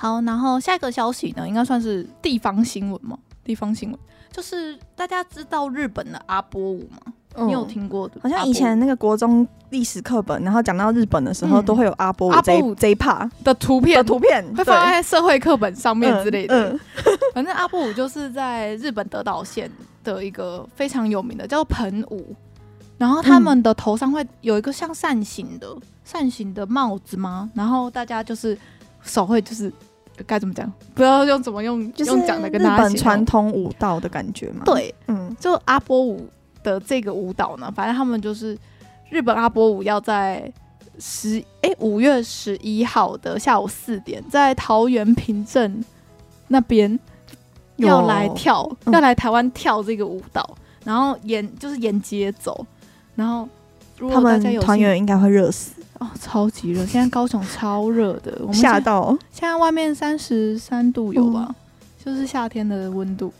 [0.00, 3.18] 好，然后下一个消息呢，应该算是地方新闻嘛？
[3.44, 3.98] 地方新闻
[4.30, 7.12] 就是大家知道日本的阿波舞吗？
[7.34, 8.14] 嗯、你有听过的？
[8.22, 16.78] 好像以前那个国中历史课本，然后讲到日本的时候，嗯、都会有阿波舞这一这一 part 的图片，图片会放在社会课本上面之类的。
[17.34, 19.68] 反正阿波舞就是在日本德岛县
[20.04, 22.36] 的一个非常有名的，叫做盆舞。
[22.98, 25.68] 然后他们的头上会有一个像扇形的
[26.04, 27.50] 扇、嗯、形的帽子吗？
[27.54, 28.58] 然后大家就是
[29.02, 29.72] 手会就是
[30.26, 30.70] 该怎么讲？
[30.94, 34.62] 不知道用怎么用，就是用讲的跟大家日本传统舞蹈的感觉嘛？
[34.64, 36.28] 对，嗯，就阿波舞
[36.62, 38.56] 的这个舞蹈呢，反正他们就是
[39.10, 40.52] 日本阿波舞要在
[40.98, 45.84] 十哎五月十一号的下午四点，在桃园平镇
[46.48, 46.98] 那边
[47.76, 52.66] 要来跳，嗯、要来台湾跳这个舞蹈，然后沿就是沿街走。
[53.14, 53.48] 然后，
[53.98, 56.86] 如果大家有团员应该会热死哦，超级热！
[56.86, 59.16] 现在高雄超热的，我们吓到。
[59.32, 61.46] 现在外面三十三度有吧？
[61.48, 61.54] 嗯、
[62.04, 63.32] 就是夏天的温度。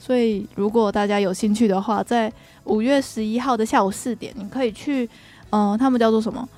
[0.00, 2.32] 所以，如果大家有兴趣的话，在
[2.64, 5.08] 五月十一号的下午四点，你可以去，
[5.50, 6.48] 嗯、呃，他们叫做什么？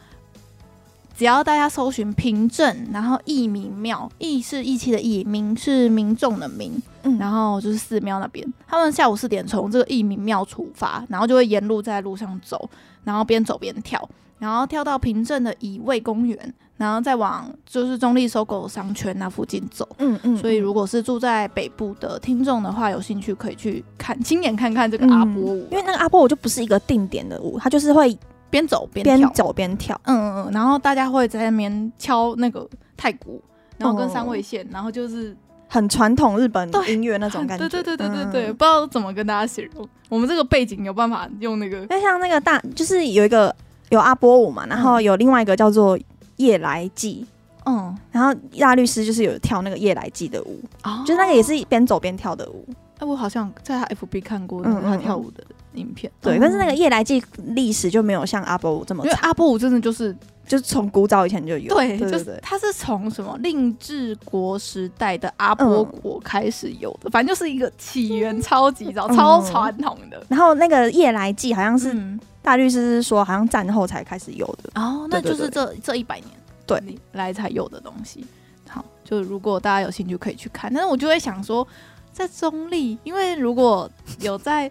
[1.14, 8.50] 只要大家搜寻平镇，然后义民庙，义是义气的义，民是民众的民，嗯，然后就是寺庙那边。
[8.66, 12.68] 他们下午四点从这个义民庙出发，然后就会沿路在路上走，
[13.04, 14.08] 然后边走边跳，
[14.42, 16.36] 然后跳到平镇的乙未公园，
[16.76, 19.88] 然后再往就是中坜 SOGO 商圈那附近走。
[19.98, 20.36] 嗯嗯。
[20.36, 25.68] 所以如果是住在北部的听众的话，有兴趣可以去看，亲眼看看这个阿波舞。
[25.70, 28.18] 因为那个阿波舞就不是一个定点的舞，它就是会
[28.50, 30.00] 边走边跳，边走边跳。
[30.06, 30.52] 嗯嗯嗯。
[30.52, 33.40] 然后大家会在那边敲那个太鼓，
[33.78, 35.36] 然后跟三味线，然后就是。
[35.68, 39.88] 很传统日本音乐那种感觉， 对对对对对对，嗯、不知道怎么跟大家形容。
[40.10, 43.56] 我们这个背景有办法用那个，那像那个大，就是有一个
[43.92, 45.98] 有阿波舞嘛，然后有另外一个叫做
[46.36, 47.26] 夜来祭，
[47.66, 52.66] 嗯，然后大律师就是有跳那个夜来祭的舞，哦，就是那个也是边走边跳的舞。
[52.98, 60.16] 哎，我好像在他 FB 看过他跳舞的影片，对，但是那个夜来祭历史就没有像阿波舞这么，因为阿波舞真的就是。
[60.44, 70.20] 就是从古早以前就有，对，就是它是从什么令治国时代的阿波国开始有的，嗯、反正就是一个起源超级早、嗯、超传统的。
[70.28, 71.94] 然后那个夜来祭好像是
[72.42, 74.70] 大律师是说，好像战后才开始有的。
[74.74, 76.28] 哦，那就是这这一百年
[76.66, 78.26] 对来才有的东西。
[78.68, 81.66] 好，就如果大家有兴趣可以去看，但是我就会想说，
[82.12, 84.70] 在中立，因为如果有在。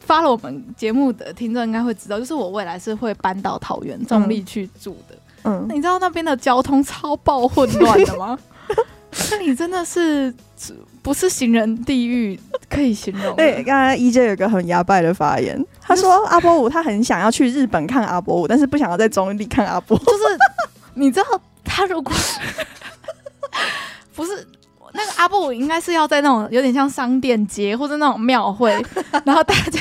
[0.00, 5.14] 发了我们节目的听众应该会知道，就是我未来是会搬到桃园中立去住的。
[5.42, 8.38] 嗯，你知道那边的交通超爆混乱的吗？
[9.30, 10.34] 那你真的是
[11.08, 13.34] 不是行人地狱可以形容？
[13.34, 19.96] 对，刚才 EJ 有个很牙败的发言，他说阿波舞他很想要去日本看阿波舞，但是不想要在中立看阿波。
[19.96, 20.38] 就是
[20.92, 22.12] 你知道他如果
[24.14, 24.46] 不是。
[24.94, 28.72] 那个阿波舞应该是要在那种有点像商店街或者那种庙会，
[29.24, 29.80] 然后大家，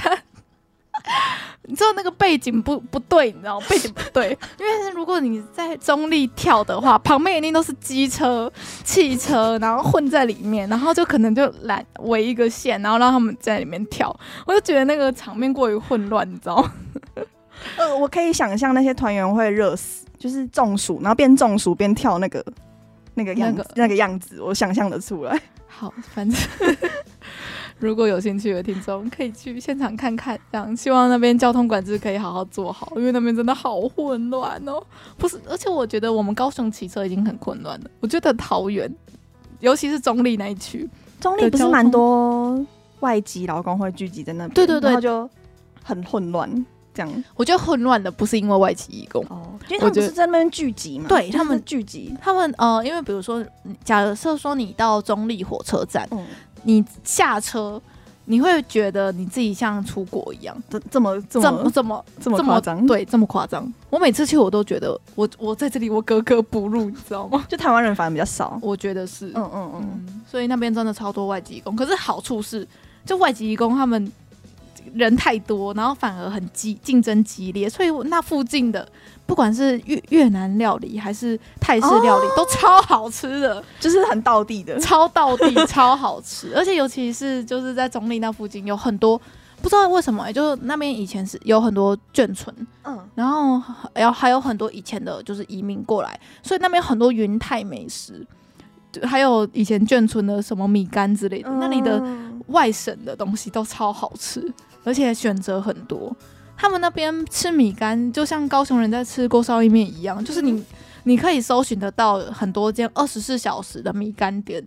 [1.67, 8.51] 你知道那个背景不不对，你知道背景不对， 因为如果你在中立跳的话，旁边一定都是机车、
[8.83, 16.71] 汽车，然后混在里面，然后就可能就拦围一个线，然后让他们在里面跳，我就觉得那个场面过于混乱，你知道吗？
[17.77, 22.43] 呃，我可以想象那些团员会热死，就是中暑，然后边中暑边跳那个。
[23.19, 25.41] 那个样子，那个样子，我想象得出来。
[25.65, 26.39] 好，反正
[27.79, 30.39] 如果有兴趣的听众，可以去现场看看。
[30.51, 34.81] 这样，希望那边交通管制可以好好做好，因为那边真的好混乱哦。
[35.17, 37.89] 不是，而且我觉得我们高雄骑车已经很混乱了。
[37.99, 38.91] 我觉得桃园，
[39.59, 42.65] 尤其是中立那一区，中立不是蛮多
[43.01, 45.29] 外籍劳工会聚集在那边，对对对，然后就
[45.83, 46.65] 很混乱。
[46.93, 53.45] 这样，我觉得混乱的不是因为外籍义工，哦，因为他们不是在那边聚集嘛，对他们聚集，他们呃，因为比如说，
[53.83, 56.25] 假设说你到中立火车站，嗯，
[56.63, 57.81] 你下车，
[58.25, 63.71] 你会觉得你自己像出国一样，这这么这么这么这么夸张，对，这么夸张。
[63.89, 67.45] 我每次去，我都觉得我我在这里，我格格不入，你知道吗？
[67.49, 71.75] 就台湾人反而比较少，我觉得是，嗯嗯嗯，所以那边真的超多外籍工。
[71.75, 72.67] 可是好处是，
[73.05, 74.11] 就外籍工他们。
[74.93, 78.87] 人太多，然后反而很激竞争激烈，所以那附近的
[79.27, 86.53] 不管是越越南料理还是泰式料理，哦、都超好吃的，就是很道地的，超道地， 超好吃。
[86.55, 89.21] 而且尤其是就是在中立那附近有很多，
[89.61, 93.59] 不知道为什么、欸，就是那边以前是有很多眷村，嗯，然后
[93.93, 98.25] 还还有很多以前的就是移民过来，所以那边很多云泰美食，
[99.03, 102.01] 还有以前眷村的什么米干之类的，嗯、那里的
[102.47, 104.51] 外省的东西都超好吃。
[104.85, 106.15] 而且选择很多，
[106.57, 110.65] 他们那边吃米干就像高雄人在吃锅烧意面一样，就是你
[111.03, 114.65] 你可以搜寻得到很多间二十四小时的米干店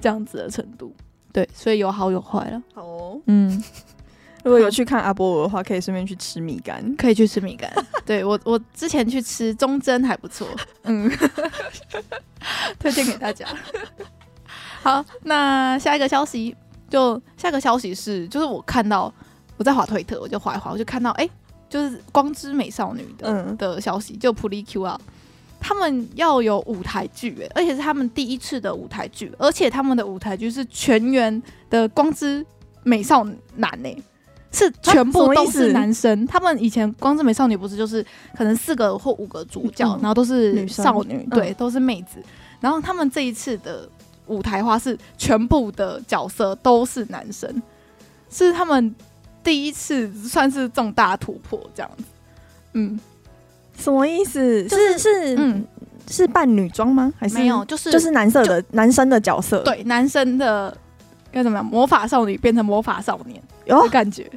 [0.00, 0.92] 这样子的程度。
[1.32, 2.62] 对，所以有好有坏了。
[2.74, 3.62] 好哦，嗯，
[4.42, 7.70] 如果有去看阿波罗的话，可以顺便去吃米干，可以去吃米干。
[8.06, 10.48] 对我，我之前去吃忠贞还不错，
[10.84, 11.12] 嗯，
[12.80, 13.46] 推荐给大家。
[14.82, 16.56] 好，那下一个消息，
[16.88, 19.12] 就下一个消息是，就是我看到。
[19.56, 21.30] 我在滑推特，我就滑一滑，我就看到，哎、欸，
[21.68, 25.00] 就是光之美少女的、嗯、的消息，就普利 Q 啊，
[25.58, 32.44] 他们要有舞台剧，哎，而且是他们第一次的舞台剧，而且他们的舞台剧是全员的光之
[32.82, 33.96] 美少男，呢，
[34.52, 36.26] 是全部都是男生。
[36.26, 38.04] 他们以前光之美少女不是就是
[38.36, 42.22] 可能四个或五个主角，嗯、然后都是少女，女对，嗯、都是妹子。
[42.60, 43.88] 然后他们这一次的
[44.26, 47.62] 舞台化是全部的角色都是男生，
[48.28, 48.94] 是他们。
[49.46, 52.04] 第一次算是重大突破，这样子，
[52.72, 52.98] 嗯，
[53.78, 54.64] 什么意思？
[54.66, 55.64] 就是是嗯，
[56.08, 57.12] 是扮女装吗？
[57.16, 57.64] 还是没有？
[57.64, 60.76] 就是就是男色的男生的角色，对，男生的
[61.30, 61.64] 该怎么样？
[61.64, 64.28] 魔法少女变成魔法少年，有感觉，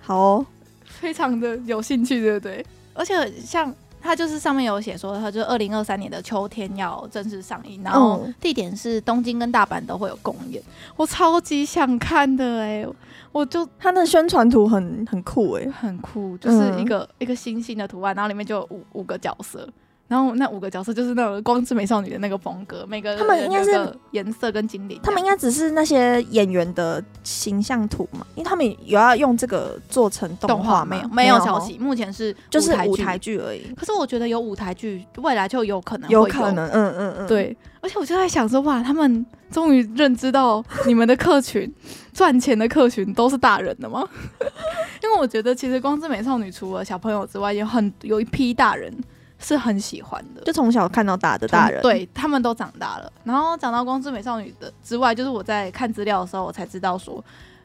[0.00, 0.46] 好哦，
[0.84, 2.64] 非常的有兴趣，对不对？
[2.94, 3.74] 而且像。
[4.04, 10.60] 它就是上面有写说，它就二零二三年的秋天要正式上映，然后地点是东京跟大阪都会有公演，
[10.96, 12.88] 我超级想看的哎、欸，
[13.32, 19.66] 我就它的宣传图很很酷哎、欸，很酷，就是一个、嗯、一个星星的图案，然后里面就有五五个角色，
[20.12, 33.72] 然后那五个角色就是那种光之美少女的那个风格，每个他们应该是颜色跟精灵，他们应该只是那些演员的形象图嘛，因为他们有要用这个做成动画没有没有消息，目前是就是舞台剧而已。
[33.74, 37.56] 可是我觉得有舞台剧，未来就有可能有可能，嗯嗯嗯，对。
[37.80, 41.72] 而且我就在想说，哇，他们终于认知到你们的客群
[42.12, 44.06] 赚钱的客群都是大人的吗？
[45.02, 48.94] 因为我觉得其实光之美少女除了小朋友之外，有很有一批大人。
[49.42, 53.12] 是很喜欢的，就从小看到大的大人，对他们都长大了。
[53.24, 57.22] 然后讲到光之美少女的之外，就是我在看资料的时候，我才知道说，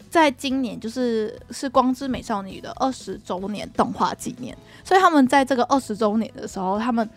[0.10, 7.08] 在今年就是是光之美少女的二十周年动画纪念，所以他们在这个二十周年的时候，他们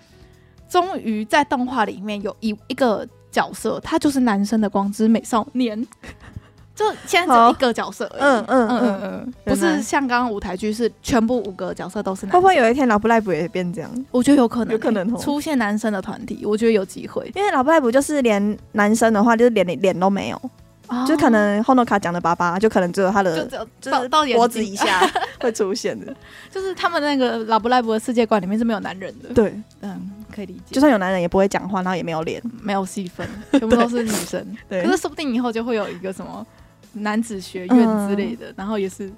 [0.68, 5.86] 终于在动画里面有一一个角色，他就是男生的光之美少年。
[6.79, 12.41] 就现在只有一个角色而已，嗯嗯嗯嗯，不是像刚刚舞台剧是全部五个角色都是男生。
[12.41, 13.89] 会不会有一天老布莱布也变这样？
[14.11, 17.31] 我觉得有可能、欸，有可能出现男生的团体，我觉得有机会。
[17.33, 20.41] 因为老布莱布就是连男生的话，就是连脸都没有，
[20.89, 25.09] 哦、就可能ホノカ讲的爸爸，就可能只有他的，就只有到脖子以下
[25.39, 26.13] 会出现的。
[26.51, 29.29] 就是他们那个老布莱布的世界观里面是没有男人的。
[29.33, 30.73] 对，嗯，可以理解。
[30.73, 34.45] 就算有男人，也不会讲话，然后也没有脸，没有戏份，全部都是女生。
[34.67, 36.45] 对，可是说不定以后就会有一个什么。
[36.92, 39.11] 男子学院之类的，嗯、然后也是，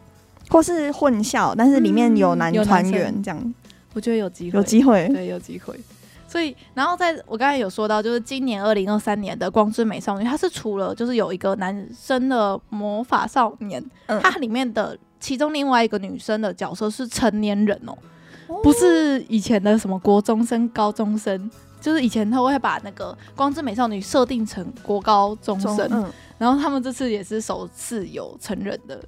[0.51, 3.55] 或是混校，但是里面有男团员这样，
[3.95, 5.79] 我觉得有机会，有机会，对，有机会。
[6.29, 17.95] 所以，然后在我刚才有说到，就是今年二零二三年的光之美少女，它是除了就是有一个男生的魔法少年，嗯、它里面的其中另外一个女生的角色是成年人哦，
[18.47, 18.61] 哦。
[18.63, 21.51] 不是以前的什么国中生、高中生，
[21.83, 25.77] 就是以前他会把那个光之美少女设定成国高中生。
[25.77, 26.11] 中嗯
[26.43, 29.01] 然后他们这次也是首次有成人的，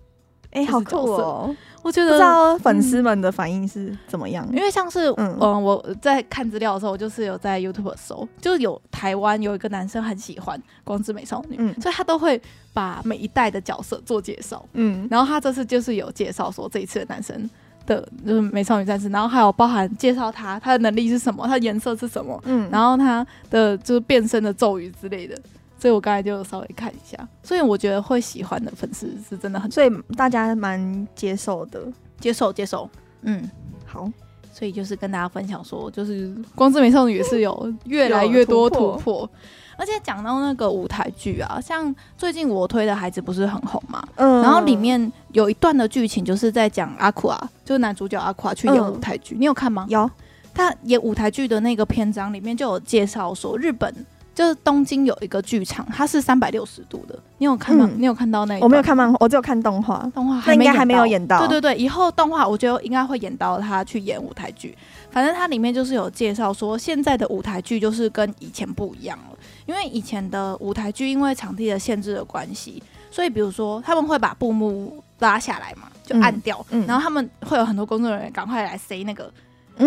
[0.53, 1.57] 哎、欸，好酷哦！
[1.83, 12.41] 我觉得不知道粉丝们的反应是怎么样，嗯、因为像是嗯，嗯，我在看资料的时候，我就是有在 YouTube 搜，就是有台湾有一个男生很喜欢光之美少女，嗯，所以他都会
[12.73, 17.51] 把每一代的角色做介绍，嗯，然后他这次就是有介绍说这一次的男生
[17.85, 25.37] 的就是美少女战士，然后还有包含介绍他他的能力是什么，他的颜色是什么，嗯，然后他的就是变身的咒语之类的。
[25.85, 31.79] 所以我刚才就稍微看一下，所以我觉得会喜欢的粉丝是真的很，所以大家蛮接受的，
[32.19, 32.89] 接受接受，
[33.21, 33.47] 嗯，
[33.85, 34.11] 好，
[34.51, 39.31] 所以就是跟大家分享说，就是光之美少女也是有 越来越多突破，突破。
[39.77, 49.85] 而且讲到那个舞台剧啊，像最近我推的孩子不是很红嘛，嗯，然后里面有一段的剧情就是在讲阿库啊，就是男主角阿库啊去演舞台剧，嗯、你有看吗？
[49.91, 50.11] 有，
[50.55, 53.95] 他演舞台剧的那个篇章里面就有介绍说日本。
[54.35, 57.17] 就是东京有一个剧场，它是三百六十度的。
[57.39, 57.89] 你有看吗？
[57.91, 58.65] 嗯、你有看到那个？
[58.65, 59.99] 我没有看漫画，我只有看动画。
[60.13, 61.39] 动画那应该还没有演到。
[61.47, 64.77] 对对对，以后动画我觉得应该会演到他去演舞台剧。
[65.11, 69.39] 反正它里面就是有介绍说，现在的舞台剧就是跟以前不一样了。
[69.67, 79.33] 因为以前的舞台剧因为场地的限制的关系，所以比如说他们会把布幕拉下来嘛，就按掉，嗯嗯、然后他们会有很多工作人员赶快来塞那个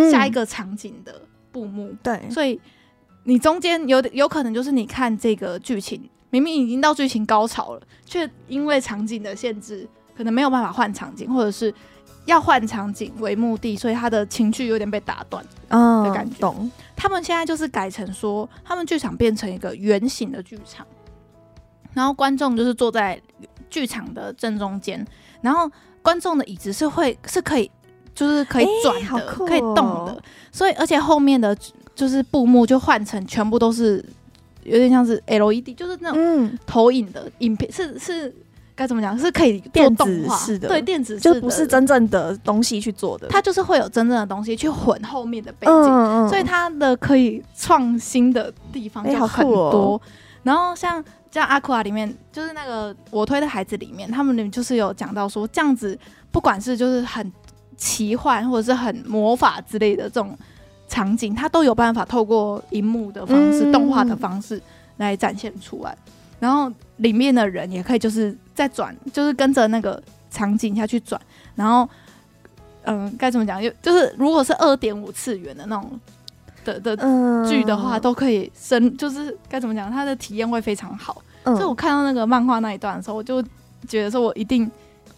[0.10, 1.14] 下一个场景的
[1.52, 1.90] 布幕。
[1.90, 2.58] 嗯、对，所以。
[3.28, 9.86] 你中间有有可能就是你看这个剧情，明明已经到剧情高潮了，却因为场景的限制，
[10.16, 11.74] 可能没有办法换场景，或者是
[12.24, 16.54] 要换场景为目的，所以他的情绪有点被打断的感觉。
[16.96, 20.88] 他们现在就是改成说，他们剧场变成一个圆形的剧场，
[21.94, 23.22] 然后观众就是坐在
[23.70, 25.06] 剧场的正中间，
[25.42, 25.70] 然后
[26.02, 27.70] 观众的椅子是会是可以
[28.16, 31.54] 就是可以转的，欸哦、可以动的，所以而且后面的。
[31.98, 34.06] 就是布幕就换成全部都是
[34.62, 38.32] 有点像是 LED，就是那种投影的影片，是是
[38.76, 39.18] 该怎么讲？
[39.18, 43.28] 是可以做动画式的，对，电子就不是真正的东西去做的。
[43.30, 50.00] 它就是会有真正的东西去混后面的背景，所以它的可以创新的地方就很多。
[50.44, 55.98] 然后像像阿库啊里面，就是那个我推的孩子里面，他们里面就是有讲到说，这样子
[56.32, 57.34] 不管是就是很
[57.76, 60.38] 奇幻或者是很魔法之类的这种。
[60.88, 64.62] 场景，它都有办法透过荧幕的方式、嗯、动画的方式
[64.98, 65.96] 来展现出来，
[66.40, 71.20] 然后里面的人也可以就是在转，就是跟着那个场景下去转，
[71.56, 71.88] 然后
[72.84, 73.62] 嗯，该怎么讲？
[73.62, 76.00] 就就是如果是二点五次元的那种
[76.64, 76.96] 的的
[77.50, 79.92] 剧的话，嗯、都可以深，就是该怎么讲？
[79.92, 81.22] 它的体验会非常好。
[81.44, 83.44] 嗯、所以我看到那个漫画那一段的时候，我就
[83.88, 84.70] 觉得说我一定。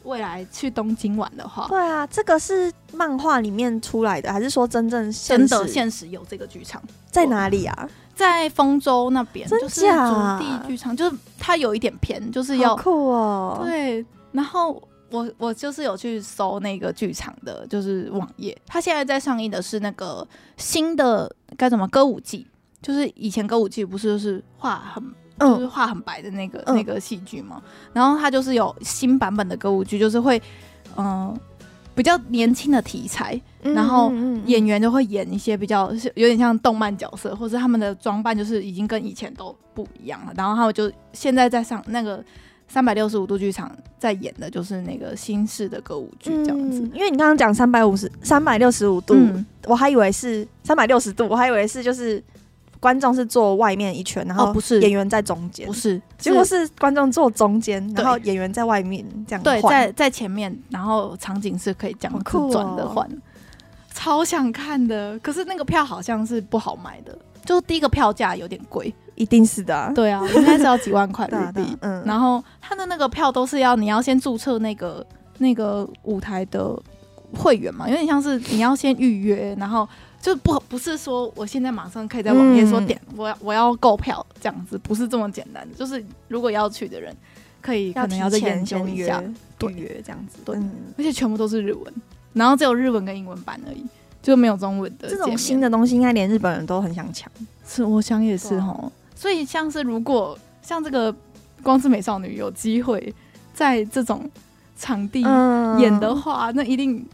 [0.04, 7.90] 未来去东京玩的话，对啊，这个是漫画里面出来的，还是说真正真的现实有这个剧场在哪里啊？
[8.16, 9.48] 在丰州那边？
[9.48, 13.62] 就是筑地剧场，就是它有一点偏，就是要酷哦。
[13.64, 20.28] 对，然后我我就是有去搜那个剧场的，就是网页，它现在在上映的是那个
[20.58, 22.46] 新的该怎么歌舞伎，
[22.82, 25.02] 就是以前歌舞伎不是就是画很
[25.40, 27.62] 就是画很白的那个、嗯、那个戏剧嘛，
[27.94, 30.38] 然后他就是有新版本的歌舞剧，就是会
[30.98, 31.40] 嗯、呃、
[31.96, 34.12] 比较年轻的题材，然后
[34.46, 42.24] 演员就会演一些比较有点像动漫角色，或者他们的装扮就是已经跟以前都不一样了，然后他们就现在在上那个。
[42.72, 52.24] 三百六十五度剧场在演的就是那个新式的歌舞剧这样子，嗯、因为你刚刚讲三百五十三百六十五度，嗯、我还以为是三百六十度，我还以为是就是
[52.80, 54.80] 观众是坐外面一圈，然后不是。
[54.82, 63.10] 演员在中间、哦，不是，结果是观众坐中间，然后演员在外面这样，对，在在前面，然后场景是可以这样子转的换，
[63.94, 68.94] 超想看的，可是那个票好像是不好买的，就是第一个票价有点贵。
[69.16, 71.78] 一定是的、啊，对啊，应该是要几万块 日币。
[71.82, 75.06] 嗯，然后他的那个票都是要你要先注册那个
[75.40, 76.74] 那个舞台的
[77.36, 79.86] 会员嘛，有点像是你要先预约，然后
[80.22, 85.76] 就不不是说我现在马上可以在网页说点、嗯、我要我要购票这样子，不是这么简单的。
[85.76, 87.16] 就是如果要去的人，
[87.62, 89.24] 可以可能要再研究一下
[89.62, 90.40] 预约这样子。
[90.44, 91.94] 对，嗯、而且全部都是日文，
[92.34, 93.86] 然后只有日文跟英文版而已，
[94.22, 95.10] 就没有中文的。
[95.10, 97.32] 这种新的东西，应该连日本人都很想抢。
[97.66, 98.92] 是，我想也是哦。
[99.16, 101.12] 所以，像是如果像这个
[101.62, 103.14] 《光之美少女》有机会
[103.54, 104.30] 在这种
[104.78, 105.22] 场地
[105.80, 107.06] 演的话，那一定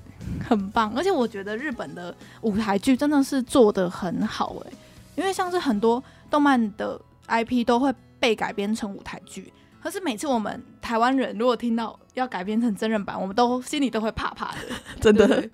[0.48, 0.92] 很棒。
[0.96, 4.72] 而且，我觉得日本的舞台剧真的是做的很好哎，
[5.16, 9.52] 因为像是很多动漫的 IP 都会被改编成舞台剧，
[9.82, 14.60] 可是每次我们台湾人如果听到要改编成真人版，我们都心里都会怕怕的，
[15.02, 15.50] 真的。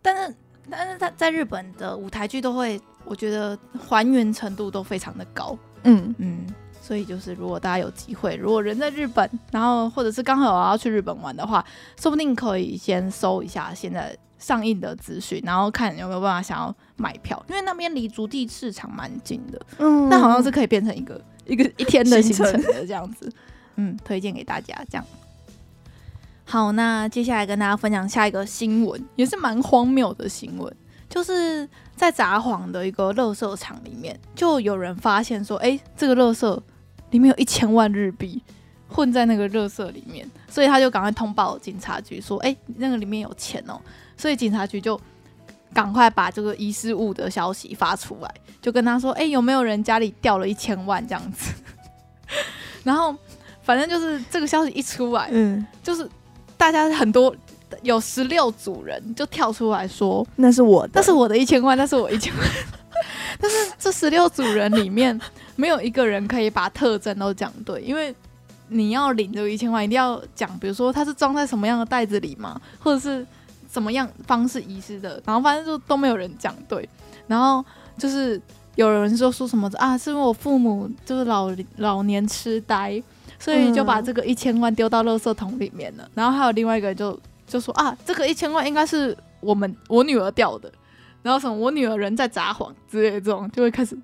[0.00, 0.34] 但是，
[0.70, 5.56] 但是在在日本的舞台剧都会，我觉得还原程度都非常的高。
[5.84, 6.46] 嗯嗯，
[6.82, 11.64] 所以就是如果大家有机会，如果人在日本，然后或者是刚好有要去日本玩的话，
[11.98, 23.32] 说不定可以先搜一下现在上映的资讯，然后看有没有办法想要买票，因为那边离足地市场蛮近的，嗯，那好像是可以变成一个一个一天的行程的这样子，
[23.76, 25.06] 嗯，推荐给大家这样。
[26.44, 30.76] 好，那接下来跟大家分享下一个新闻，也是蛮荒谬的新闻。
[31.08, 36.60] 就是在札幌的一个垃圾场里面，就有人发现说：“哎、欸，这个垃圾
[37.12, 38.42] 里面有一千万日币
[38.88, 43.80] 混在那个垃圾里面。”所以他就赶快通报警察局说：“哎、欸，那个里面有钱哦。”
[44.18, 45.00] 所以警察局就
[45.72, 51.52] 赶快把这个遗失物的消息发出来，就跟他说：“哎、欸，有没有人家里掉了一千万这样子？”
[52.82, 53.16] 然后
[53.62, 56.08] 反正就是这个消息一出来，嗯，就是
[56.56, 57.32] 大家很多。
[57.80, 62.46] 有十六组人就跳出来说：“那是我的，那是我的一千万，那是我一千万。
[63.40, 65.18] ”但是这十六组人里面
[65.56, 68.14] 没有一个人可以把特征都讲对，因为
[68.68, 73.26] 你要领这个一千万，一定要讲，比如说它是装在什么样的袋子里嘛，或者是
[73.68, 76.88] 怎么样方式遗失的，然后反正就都没有人讲对。
[77.26, 77.64] 然后
[77.96, 78.40] 就是
[78.74, 83.02] 有人说说什么啊，是因为我父母就是老老年痴呆，
[83.38, 86.08] 所以就把这个一千万丢到垃圾桶里面了。
[86.14, 87.18] 然后还有另外一个人就。
[87.44, 90.72] 就说啊，这个一千万应该是我们我女儿掉的，
[91.22, 93.94] 然后什么我女儿人在撒谎之类的这种，就会开始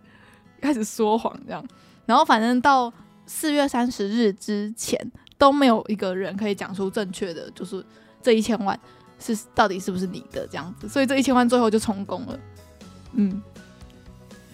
[0.60, 1.64] 开始说谎这样，
[2.06, 2.92] 然后反正到
[3.26, 4.98] 四月三十日之前
[5.36, 7.84] 都没有一个人可以讲出正确的，就是
[8.22, 8.78] 这一千万
[9.18, 12.38] 是到底是不是你的这样子，所以这一千万最后就充公了，
[13.12, 13.40] 嗯，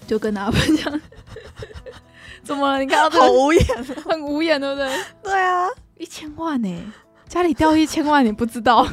[0.06, 1.00] 就跟大家分享，
[2.42, 2.78] 怎么了？
[2.78, 3.64] 你看到这个好无言，
[4.04, 5.04] 很无言，对不对？
[5.22, 6.84] 对啊，一千万呢、欸。
[7.26, 8.86] 家里掉一千万，你不知道？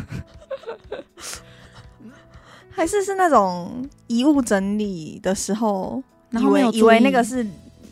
[2.72, 6.02] 还是是那种遗物整理的时候，
[6.32, 7.46] 然后以为以为那个是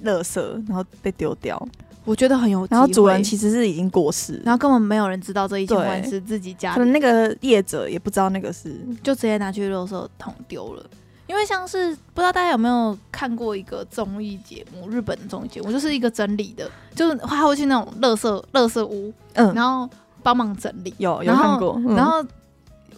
[0.03, 1.67] 垃圾，然后被丢掉。
[2.05, 2.67] 我觉得很有。
[2.71, 6.77] 然后主人其实是已经过世，然后根本没有人知道这一千万是自己家的。
[6.77, 10.83] 可能那个业者也不知道那个是，就直接拿去垃圾桶丢了。
[11.27, 19.87] 因为像是不知道大家有没有看过一个综艺节目，日本的综艺节目，就是一个整理的，就是他会去那种垃圾垃圾屋，嗯，然后。
[20.21, 21.81] 帮忙整理，有有看过。
[21.95, 22.21] 然后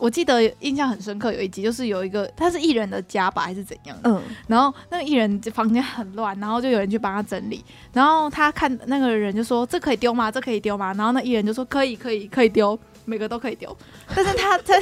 [0.02, 3.96] 我记得印象很深刻，有一集就是有一个他是艺人的家吧，还是怎样？
[4.04, 4.20] 嗯。
[4.48, 7.64] 然后那个艺人房间很乱，然后就有人去帮他整理。
[7.94, 10.32] 然后他看那个人就说：“这可以丢吗？
[10.32, 13.78] 这可以丢吗？”然后那艺人就说：“可以，可以，可以丢，每个都可以丢。”
[14.16, 14.82] 但是他在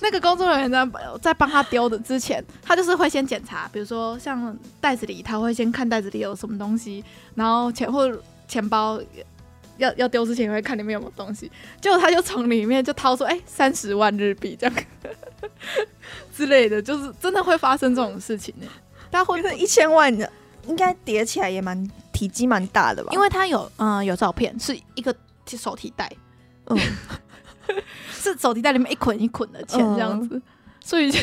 [0.00, 0.84] 那个工作人员在
[1.22, 7.04] 在帮他丢的之前，他就是会先检查，比如说像袋子里，他会先看袋子里有什么东西，
[7.36, 8.12] 然后钱或
[8.48, 9.00] 钱包。
[9.80, 11.50] 要要丢之前会看里面有没有东西，
[11.80, 14.76] 结果他就从里面就掏出哎三十万日币这样
[16.36, 18.66] 之类的，就是真的会发生这种事情呢。
[19.10, 20.30] 他会不会一千万的，
[20.68, 23.10] 应该叠起来也蛮体积蛮大的吧？
[23.12, 25.12] 因为他有嗯、呃、有照片，是一个
[25.46, 26.12] 手提袋，
[26.66, 26.78] 嗯，
[28.12, 30.42] 是手提袋里面一捆一捆的钱这样子，嗯、
[30.84, 31.18] 所以就。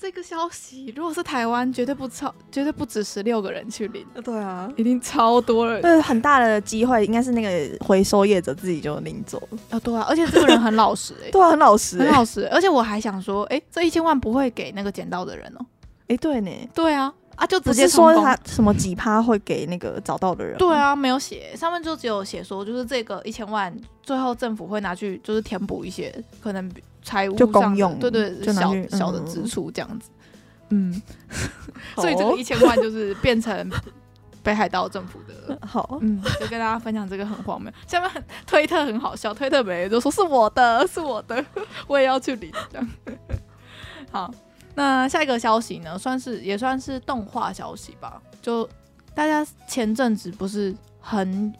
[0.00, 4.06] 这个消息，如果是台湾，绝对不超，绝对不止十六个人去领。
[4.24, 5.82] 对啊，一定超多人。
[5.82, 9.58] 对，很大的机会，应该是那个回收业者自己就领走了。
[9.68, 12.48] 啊，对啊，而且这个人很老实哎、 欸，对啊，很老实、欸，很老实。
[12.48, 15.66] 而且我还想说，哎，这一千万不会给那个捡到的人哦。
[16.08, 20.56] 哎，对呢，对啊，啊，就直接说他什么几趴会给那个找到的人。
[20.56, 23.70] 对啊，没有写，上面就只有写说，就是这个一千万，
[24.02, 26.72] 最后政府会拿去，就是填补一些可能
[27.02, 30.10] 财务上的就公用，对对，小小的支出这样子。
[30.70, 31.02] 嗯，
[31.96, 33.70] 所以这个一千万就是变成
[34.42, 35.58] 北海道政府的。
[35.66, 37.72] 好，嗯，就跟大家分享这个很荒谬。
[37.88, 41.44] 下面推特很好笑，推特每人都说是我的，是我的，
[41.88, 42.52] 我也要去领。
[42.70, 42.88] 这样。
[44.12, 44.32] 好，
[44.76, 48.22] 那下一个消息呢，算是也算是动画消息吧。
[48.40, 48.68] 就
[49.12, 51.52] 大家前阵子不是很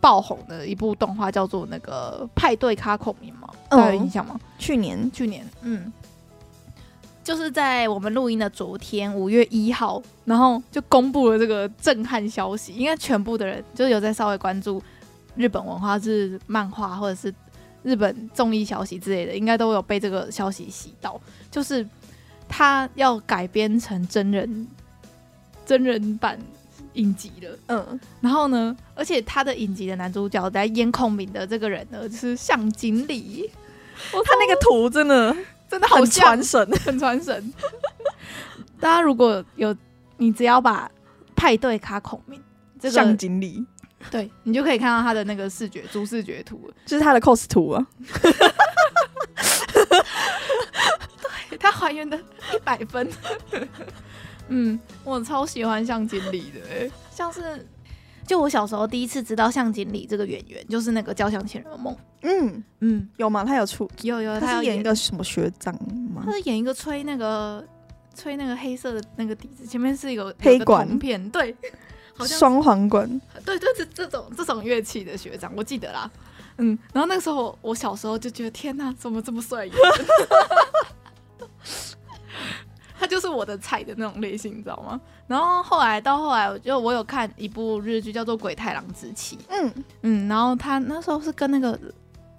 [0.00, 3.48] 爆红的一部动画，叫做那个《派对卡孔明》吗？
[3.70, 4.38] 大家有印象吗？
[4.58, 5.90] 去年，去年，嗯。
[7.22, 12.72] 就是在我们录音的昨天，五月一号，然后就公布了这个震撼消息。
[12.72, 14.82] 应该全部的人就是有在稍微关注
[15.36, 17.32] 日本文化，是漫画或者是
[17.84, 21.20] 日本综艺消息之类的，应该都有被这个消息洗到。
[21.50, 21.86] 就是
[22.48, 24.66] 他要改编成真人
[25.64, 26.36] 真人版
[26.94, 27.58] 影集了。
[27.68, 33.50] 嗯，然后呢，而且他的影集的男主角在演孔明的这个人呢，就是向井理。
[34.12, 35.36] 他那个图真的。
[35.70, 37.54] 真的好传神， 很传神。
[38.80, 39.72] 大家如果有，
[40.16, 40.90] 你只要把
[41.36, 42.42] 派对卡孔明
[42.80, 43.64] 这个向井理，
[44.10, 47.86] 对你就可以看到他的那个视觉主视觉图，就是他的 cos 图啊。
[51.48, 53.08] 对，他还原的一百分。
[54.50, 57.66] 嗯，我超喜欢向井理的，欸，像是。
[58.26, 61.92] 就我小时候第一次知道向井理这个演员，就是那个《交响情人梦》。
[62.22, 63.44] 嗯嗯，有吗？
[63.44, 65.74] 他有出有有，他是演一个什么学长
[66.14, 66.22] 吗？
[66.24, 67.66] 他是演一个吹那个
[68.14, 71.52] 吹那个黑色的那个笛子，前面是一个黑管片，对，
[72.16, 76.08] 好像双簧管，对对，这这种这种乐器的学长，我记得啦。
[76.58, 79.68] 嗯，然后那个时候我小时候就觉得天哪，怎么这么帅？
[83.00, 85.00] 他就是我的菜的那种类型，你知道吗？
[85.26, 89.36] 然后后来到后来，我就我有看一部日剧，叫做《鬼太郎之妻》。
[89.48, 89.72] 嗯
[90.02, 91.80] 嗯，然后他那时候是跟那个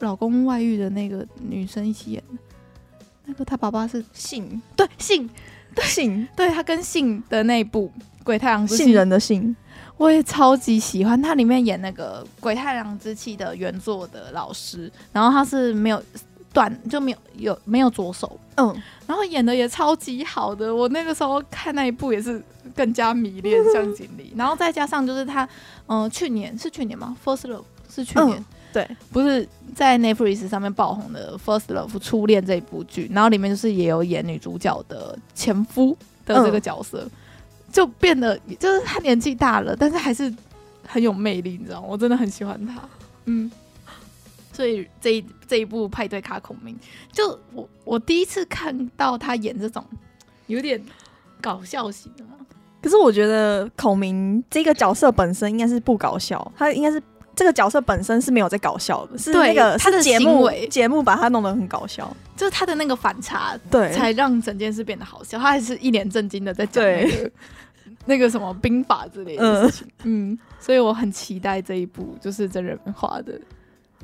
[0.02, 2.38] 老公外遇的那个女生一起演的。
[3.26, 5.28] 那个他爸爸是信，对信，
[5.74, 7.92] 对信，对他跟信的那一部
[8.24, 9.56] 《鬼太郎之妻》，信人的信，
[9.98, 11.20] 我也超级喜欢。
[11.20, 16.00] 他里面演那个《鬼太郎之妻》的原作的老师，然后他是没有。
[16.54, 18.76] 短就没有有没有左手，嗯，
[19.08, 22.44] 然后演的也超级好的，我那个时候看那一部也是
[22.76, 25.46] 更加迷恋 向井理，然后再加上就是他，
[25.88, 37.12] 嗯、呃，去年是去年吗？First Love 是去年，嗯、对，不是在 Netflix 上面爆红的 First Love 初恋这一部剧，然后里面就是也有演女主角的前夫的这个角色，嗯、
[37.72, 40.34] 就变得就是他年纪大了，但是还是
[40.86, 41.88] 很有魅力，你知道吗？
[41.90, 42.82] 我真的很喜欢他，
[43.24, 43.50] 嗯。
[44.62, 46.78] 所以这一这一部派对卡孔明，
[47.12, 49.84] 就我我第一次看到他演这种
[50.46, 50.80] 有点
[51.42, 52.24] 搞笑型的，
[52.80, 57.02] 可是我觉得孔明这个角色本身应该是不搞笑，他应该是
[57.36, 65.40] 这个角色本身是没有在搞笑的，是那个他的节目节目把他弄得很搞笑，就是他的那个反差，对，才让整件事变得好笑。
[65.40, 67.32] 他还是一脸震惊的在讲那个
[68.06, 73.42] 那个什么兵法之类的事情，嗯，嗯，所以我很期待这一部就是真人化的。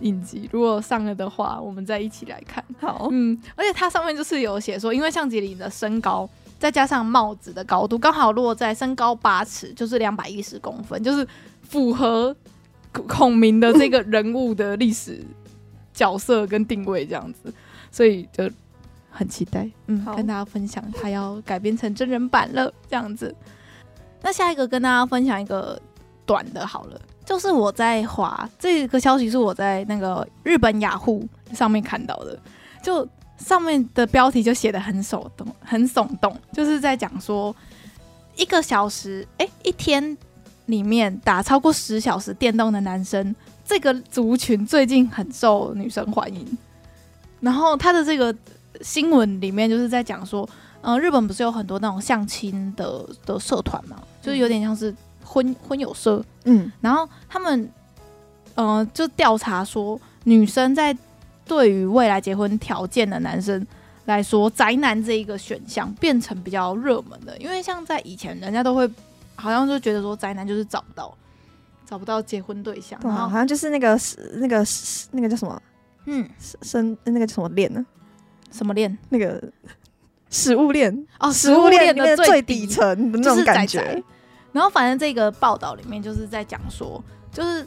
[0.01, 2.63] 影集如果上了的话，我们再一起来看。
[2.79, 6.29] 好，嗯，而且它上面就是有写说，因为相机里的身高
[6.59, 11.27] 再加上帽子的高度刚好落在身高八尺，就是两百一十公分，就是
[11.61, 12.35] 符合
[12.91, 15.23] 孔明的这个人物的历史
[15.93, 17.53] 角色跟定位这样子，
[17.91, 18.49] 所以就
[19.09, 23.35] 很期待，嗯，跟大家分享他要改编成真人版了这样子。
[24.21, 25.79] 那下一个跟大家分享一个
[26.25, 27.01] 短的，好了。
[27.27, 32.39] 就是我在滑这个消息，是我在那个日本雅虎上面看到的。
[32.81, 33.05] 就
[33.37, 37.53] 上面的标题就写得很耸动，很耸动，就是在讲说
[38.37, 40.17] 一个小时，哎，一天
[40.67, 46.57] 里面打超过十小时电动的男生，这个族群最近很受女生欢迎。
[47.41, 48.33] 然后他的这个
[48.79, 50.47] 新闻里面就是在讲说，
[50.79, 54.95] 嗯，日本不是有很多那种相亲的的社团嘛，就是有点像是。
[55.27, 57.69] 婚婚有社，嗯，然后他们，
[58.55, 60.97] 呃，就调查说，女生在
[61.45, 63.65] 对于未来结婚条件的男生
[64.05, 68.89] 来说，宅男这一个选项变成比较热门的，因为像在以前，人家都会
[69.35, 71.13] 好像就觉得说宅男就是找不到
[71.85, 73.99] 找不到结婚对象，对啊，好像就是那个
[74.35, 74.65] 那个
[75.11, 75.61] 那个叫什么，
[76.05, 76.27] 嗯，
[76.61, 77.85] 生那个叫什么链呢？
[78.51, 78.97] 什么链？
[79.09, 79.43] 那个
[80.29, 84.01] 食物链哦，食物链的最底层的那种感觉。
[84.57, 87.63] 然后反正这个报道里面就是在讲说，就是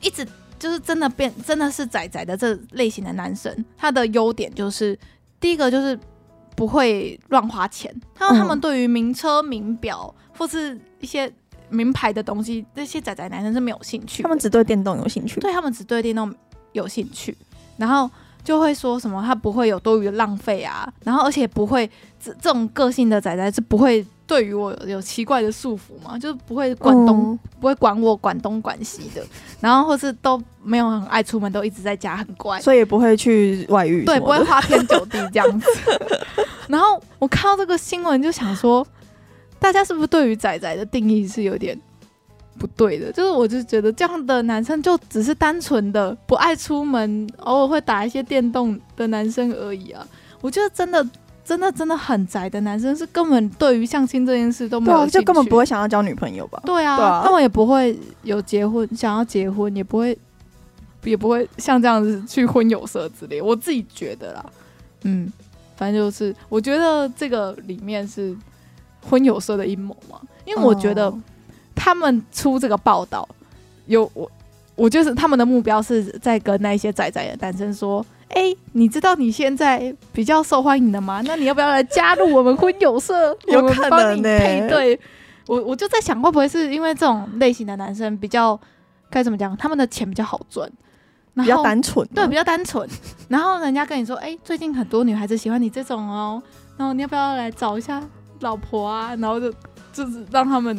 [0.00, 0.26] 一直
[0.58, 4.98] 就是真的变真的是仔仔的这类型的男生，他的优点就是
[5.38, 5.96] 第一个就是
[6.56, 11.32] 不会乱花钱，他说他们对于名车名表或是一些
[11.68, 16.34] 名牌的东西，这些仔仔男生是没有兴趣，他们只对电动有兴趣，对他们只对电动
[16.72, 17.36] 有兴趣，
[17.76, 18.10] 然后
[18.46, 24.06] 就会说什么他不会有多余的浪费啊，然后而且不会这这种个性的仔仔是不会。
[24.28, 29.24] 对于我有，有奇怪的束缚嘛，就是不会管东，嗯、不会管我管东管西的，
[29.60, 35.68] 然后或是都没有很爱出门，都一直在家很乖，所以也不会去外遇，对，不会花天酒地这样子。
[36.66, 38.84] 然后我看到这个新闻，就想说，
[39.60, 41.80] 大家是不是对于仔仔的定义是有点
[42.58, 43.12] 不对的？
[43.12, 50.06] 就是我就觉得这样的男生就只是单纯的不爱出门，偶尔会打一些电动的男生而已啊。
[50.40, 51.06] 我觉得真的。
[51.46, 56.60] 真的真的很宅的男生是根本对于相亲这件事都没有、啊，就根本不会想要交女朋友吧？
[56.66, 60.18] 对啊，他们也不会有结婚，想要结婚也不会，
[61.04, 63.40] 也不会像这样子去婚友社之类。
[63.40, 64.44] 我自己觉得啦，
[65.04, 65.32] 嗯，
[65.76, 68.36] 反正就是我觉得这个里面是
[69.08, 71.14] 婚友社的阴谋嘛，因为我觉得
[71.76, 73.28] 他们出这个报道
[73.86, 74.28] 有我，
[74.74, 78.04] 我就是他们的目标是在跟那些仔仔的男生说。
[78.30, 81.22] 哎、欸，你知道你现在比较受欢迎的吗？
[81.24, 83.14] 那你要不要来加入我们婚友社？
[83.46, 84.60] 有可能呢、欸。
[84.62, 85.00] 配对，
[85.46, 88.60] 我我就在想，会不会是因为这种类型的男生比较
[89.08, 89.56] 该怎么讲？
[89.56, 90.68] 他们的钱比较好赚，
[91.36, 92.86] 比较单纯，对，比较单纯。
[93.28, 96.42] 然后人家跟你说，哎、欸，最近很多女孩子喜欢你这种哦，
[96.76, 98.02] 然后你要不要来找一下
[98.40, 99.14] 老婆啊？
[99.20, 99.54] 然后就
[99.92, 100.76] 就是让他们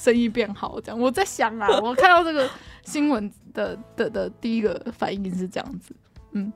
[0.00, 0.98] 生意变好，这样。
[0.98, 2.48] 我在想啊， 我看到这个
[2.84, 5.94] 新闻的的的，的第一个反应是这样子，
[6.32, 6.52] 嗯。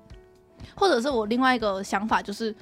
[0.75, 2.53] 或者是我另外一个想法，就是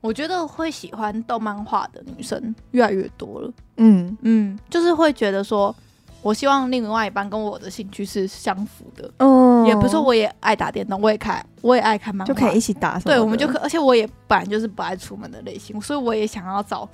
[0.00, 3.52] 我觉得会喜欢动漫画的女生越来越多了。
[3.76, 5.74] 嗯嗯，就是会觉得说，
[6.22, 9.08] 我希望另外一半跟我的兴趣是相符的。
[9.18, 12.98] 嗯，也不是说我也爱打电动，我也看，我也爱看漫画，就可以一起打。
[12.98, 16.86] 对，我们就可，而且我也本来就是不爱出门的类型，所以我也想要找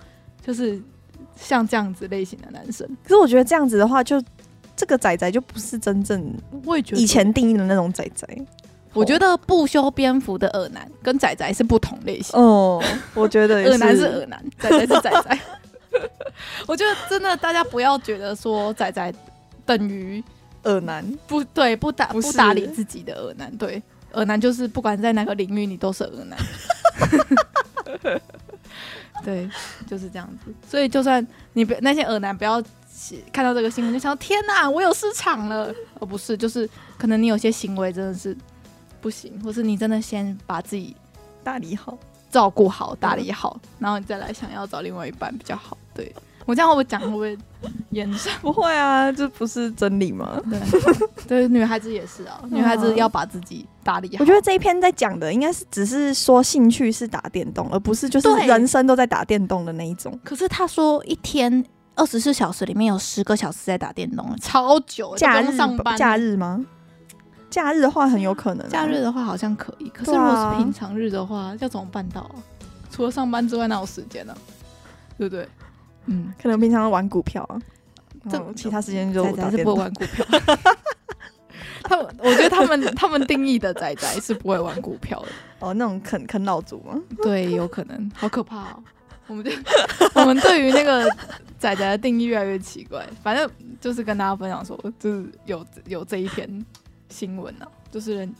[0.42, 0.80] 就是
[1.40, 2.86] 像这样子类型的男生。
[3.02, 4.22] 可是我觉得这样子的话，就
[4.76, 6.34] 这个仔仔就不是真正
[6.64, 8.26] 我也觉得以前定义的那种仔仔。
[8.94, 12.82] 我觉得不修边幅的恶男跟仔仔是不同类型哦。
[13.14, 15.38] 我觉得 恶男是恶男，仔仔是仔仔。
[16.66, 19.12] 我觉得真的，大家不要觉得说仔仔
[19.64, 20.22] 等于
[20.64, 23.54] 耳男，不对，不打不打理自己的耳男。
[23.56, 23.82] 对，
[24.12, 26.38] 耳男就是不管在哪个领域，你都是耳男。
[29.24, 29.48] 对，
[29.86, 30.52] 就是这样子。
[30.68, 32.62] 所以，就算你不那些恶男不要
[33.32, 35.74] 看到这个新闻就想天哪，我有市场了。
[36.00, 38.36] 而不是，就是可能你有些行为真的是。
[39.00, 40.92] 不行，或是你真的先把自己
[41.44, 41.96] 打理好、
[42.32, 45.78] 照顾好、打理好，然后你再来想要找另外一半比较好。
[45.94, 46.12] 对，
[46.48, 47.36] 我这样会不会讲会不会
[47.90, 48.32] 严重？
[48.40, 50.40] 不会啊，这不是真理吗？
[50.48, 50.58] 对，
[51.28, 54.20] 对，女孩子也是啊， 女孩子要把自己打理好。
[54.20, 60.18] 我觉得这一篇在讲的应该是只是说兴趣是打电动，而不是就是人生都在打电动的那一种。
[60.24, 61.62] 可是他说一天
[61.96, 65.14] 二十四小时里面有十个小时在打电动，超久。
[65.16, 65.98] 假日上班？
[65.98, 66.64] 假日吗？
[67.50, 72.36] 假日的话很有可能，假日的话好像可以，可是如果是平常日的话，要怎么办到啊？
[72.90, 74.34] 除了上班之外，哪有时间呢？
[75.18, 75.46] 对不对？
[76.08, 77.60] 嗯，可能平常玩股票啊，
[78.28, 80.26] 这其他时间就宅宅是不会玩股票。
[81.84, 85.28] 他们，我觉得他们他们定义的宅宅是不会玩股票的
[85.60, 87.00] 哦，那种啃啃老族吗？
[87.22, 88.82] 对，有可能，好可怕哦。
[89.26, 89.50] 我们就
[90.14, 91.08] 我们对于那个
[91.58, 93.48] 仔仔的定义越来越奇怪，反正
[93.80, 96.64] 就是跟大家分享说，就是有有这一篇。
[97.10, 98.34] 新闻啊，就是人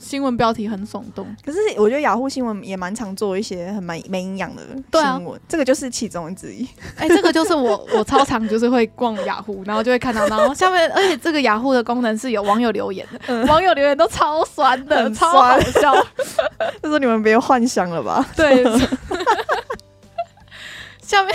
[0.00, 6.66] 新闻标题很耸动，可是我觉得雅虎新闻也蛮常做一些很蛮没营养的新闻，啊，这个就是其中之一。
[6.96, 15.94] 哎、欸，这个就是我我超常就是会逛雅虎，然后就会看到，然后下面，而且这个雅虎的功能是有网友留言的，网友留言都超酸的，很酸超好笑。
[16.82, 18.26] 就说你们别幻想了吧？
[18.34, 18.64] 对。
[21.02, 21.34] 下面，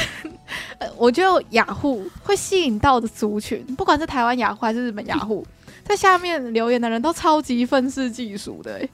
[0.98, 5.46] 我觉得雅虎会吸引到的族群，不管是台湾雅虎还是日本雅虎。
[5.86, 8.90] 在下面留言的人都超级愤世嫉俗的，欸，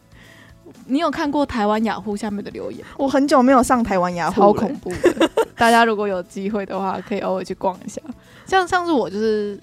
[0.86, 2.86] 你有看过台湾雅虎下面的留言？
[2.98, 5.30] 我很久没有上台湾雅虎，好恐怖的。
[5.56, 8.02] 大家如果有机会的话，可以偶尔去逛一下。
[8.46, 9.58] 像上次我就是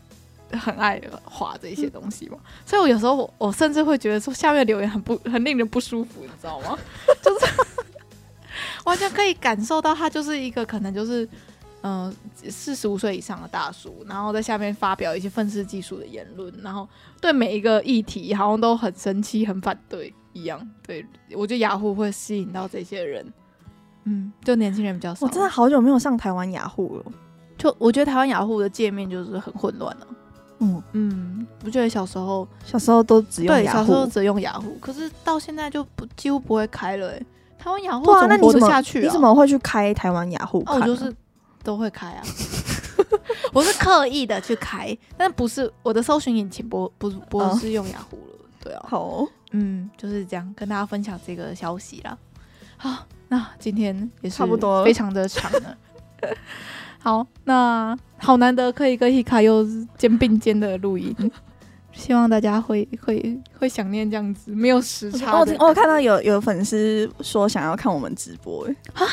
[0.53, 6.79] 很爱画这些东西嘛，所以我有时候我我甚至会觉得说下面留言很不很令人不舒服，你知道吗？
[7.23, 7.47] 就是
[8.85, 11.29] 完全可以感受到它就是一个可能就是
[11.83, 12.15] 嗯
[12.49, 16.89] 四十五岁以上的大叔，然后在下面发表一些愤世嫉俗的言论，然后
[17.21, 20.61] 对每一个议题好像都很生气、很反对一样。
[20.87, 23.25] 对，我觉得雅虎会吸引到这些人，
[24.05, 25.27] 嗯，就年轻人比较少。
[25.27, 27.05] 我真的好久没有上台湾雅虎了，
[27.57, 30.09] 就我觉得台湾雅虎的界面就是很混乱了、啊。
[30.61, 37.27] 嗯嗯，我觉得小时候小时候都只用对，小时候只用雅虎，可是到现在就不几乎不会开了、欸。
[37.57, 39.03] 台湾雅虎怎么活得下去、啊？
[39.03, 40.75] 你怎么会去开台湾雅虎、啊？
[40.75, 41.15] 我就是
[41.69, 42.23] 都会开啊，
[43.53, 48.87] 我是刻意的去开，但不是我的搜寻引擎不不不是用雅虎了，哦、对啊。
[48.89, 52.17] 好，嗯，就是这样跟大家分享这个消息啦。
[52.79, 55.77] 好，那今天也是差不多，非常的长了。
[57.01, 59.63] 好，那好难得可以跟 Hika 又
[59.99, 61.15] 肩并肩的录音，
[61.93, 65.39] 希望大家会会会想念这样子没有时差。
[65.39, 69.07] 我我看到有有粉丝说想要看我们直播，哎，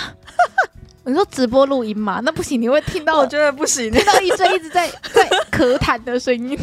[1.05, 2.19] 你说直播录音嘛？
[2.23, 6.57] 那不行，你会听到， 我觉得不行，听到一堆一直在 在咳痰的声音。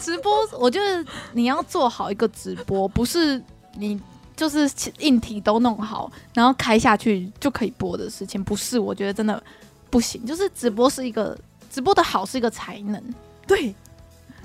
[0.00, 3.42] 直播，我觉得你要做好一个直播，不是
[3.76, 4.00] 你。
[4.38, 8.78] 就是硬体都弄好，然后开下去就可以播的事情，不是？
[8.78, 9.42] 我觉得真的
[9.90, 10.24] 不行。
[10.24, 11.36] 就是直播是一个
[11.72, 13.02] 直播的好是一个才能，
[13.48, 13.74] 对，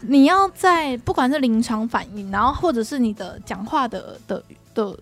[0.01, 4.43] 你要在不管是临场反应，然后或者是你的讲话的的
[4.73, 4.97] 的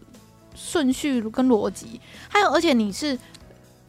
[0.54, 2.00] 顺序跟逻辑，
[2.30, 3.18] 还有而且你是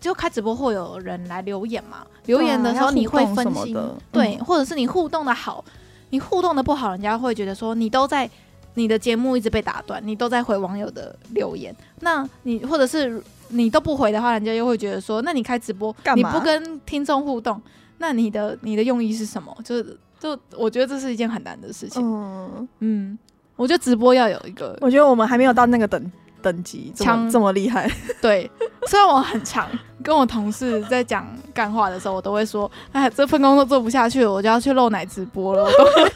[0.00, 2.06] 就开直播会有人来留言嘛？
[2.26, 3.76] 留言的时候你会分心，
[4.10, 5.64] 对，或者是你互动的好，
[6.10, 8.28] 你互动的不好，人家会觉得说你都在。
[8.74, 15.94] 你的节目一直被打断，你都在回网友的留言，那你或者是你都不回的话，人家又会觉得说，那你开直播？
[16.16, 17.60] 你不跟听众互动，
[17.98, 19.54] 那你的你的用意是什么？
[19.62, 22.02] 就是就我觉得这是一件很难的事情。
[22.02, 23.18] 嗯嗯，
[23.56, 26.12] 我觉得直播要有一个，我觉得我们还没有到那个等
[26.42, 27.90] 等级，强这么厉害。
[28.20, 28.50] 对，
[28.88, 29.68] 虽然我很强
[30.02, 35.64] 跟我同事在讲干话的时候，我都会说，哎，这份工作做不下去了，我就要去露奶直播了。
[35.64, 36.02] 我都会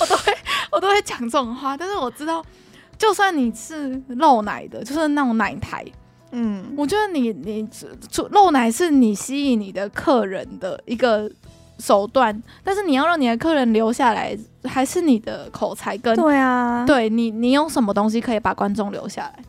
[0.00, 0.36] 我都会，
[0.72, 2.44] 我都会讲这种话，但是我知道，
[2.96, 5.84] 就算你是露奶的，就是那种奶台，
[6.32, 7.68] 嗯，我觉得你你
[8.30, 11.30] 露奶是你吸引你的客人的一个
[11.78, 19.44] 手段，但是你要让你的客人留下来，还是你的口才跟对啊，对你你用什么东西可以把观众留下来？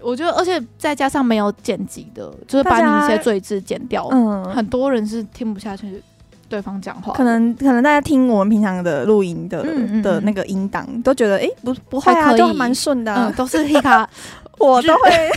[0.00, 6.02] 我觉得，而且再加上没有剪辑的，就是把你一些赘字剪掉，嗯，很多人是听不下去。
[6.48, 13.28] 对方讲话，可能可能大家听我们平常的录音的嗯嗯的那个音档，都觉得哎、欸、不不会啊，就蛮顺的、啊。
[13.28, 14.06] 嗯，都是 Hika，
[14.58, 15.30] 我都会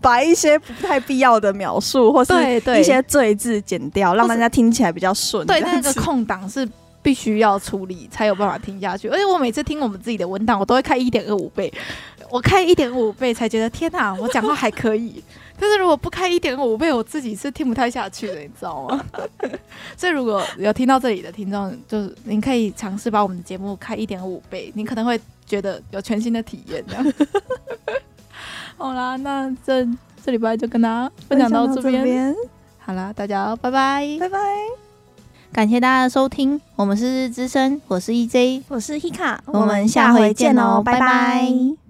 [0.00, 2.32] 把一些不太必要的描述或是
[2.78, 5.46] 一些赘字剪掉，让大家听起来比较顺。
[5.46, 6.68] 对，那个空档是
[7.02, 9.08] 必须要处理才有办法听下去。
[9.08, 11.72] 而且我每次听我们自己的文档，我都会开一点二五倍，
[12.30, 15.22] 我开一点五倍才觉得天哪，我讲话还可以。
[15.60, 19.04] 但是如果不开一点五倍，我自己是听不太下去的，你知道吗？
[19.96, 26.84] 所以如果有听到这里的听众，就是您可以尝试把我们的节目开一点五倍，你可能会觉得有全新的体验。
[28.78, 29.86] 好啦，那这
[30.24, 32.34] 这礼拜就跟大家分享到这边。
[32.78, 34.38] 好啦，大家拜拜，拜拜，
[35.52, 41.00] 感谢大家的收听，我们是日日之声，我是 EJ，我是 Hika，我们下回见哦，拜拜。
[41.00, 41.87] 拜拜。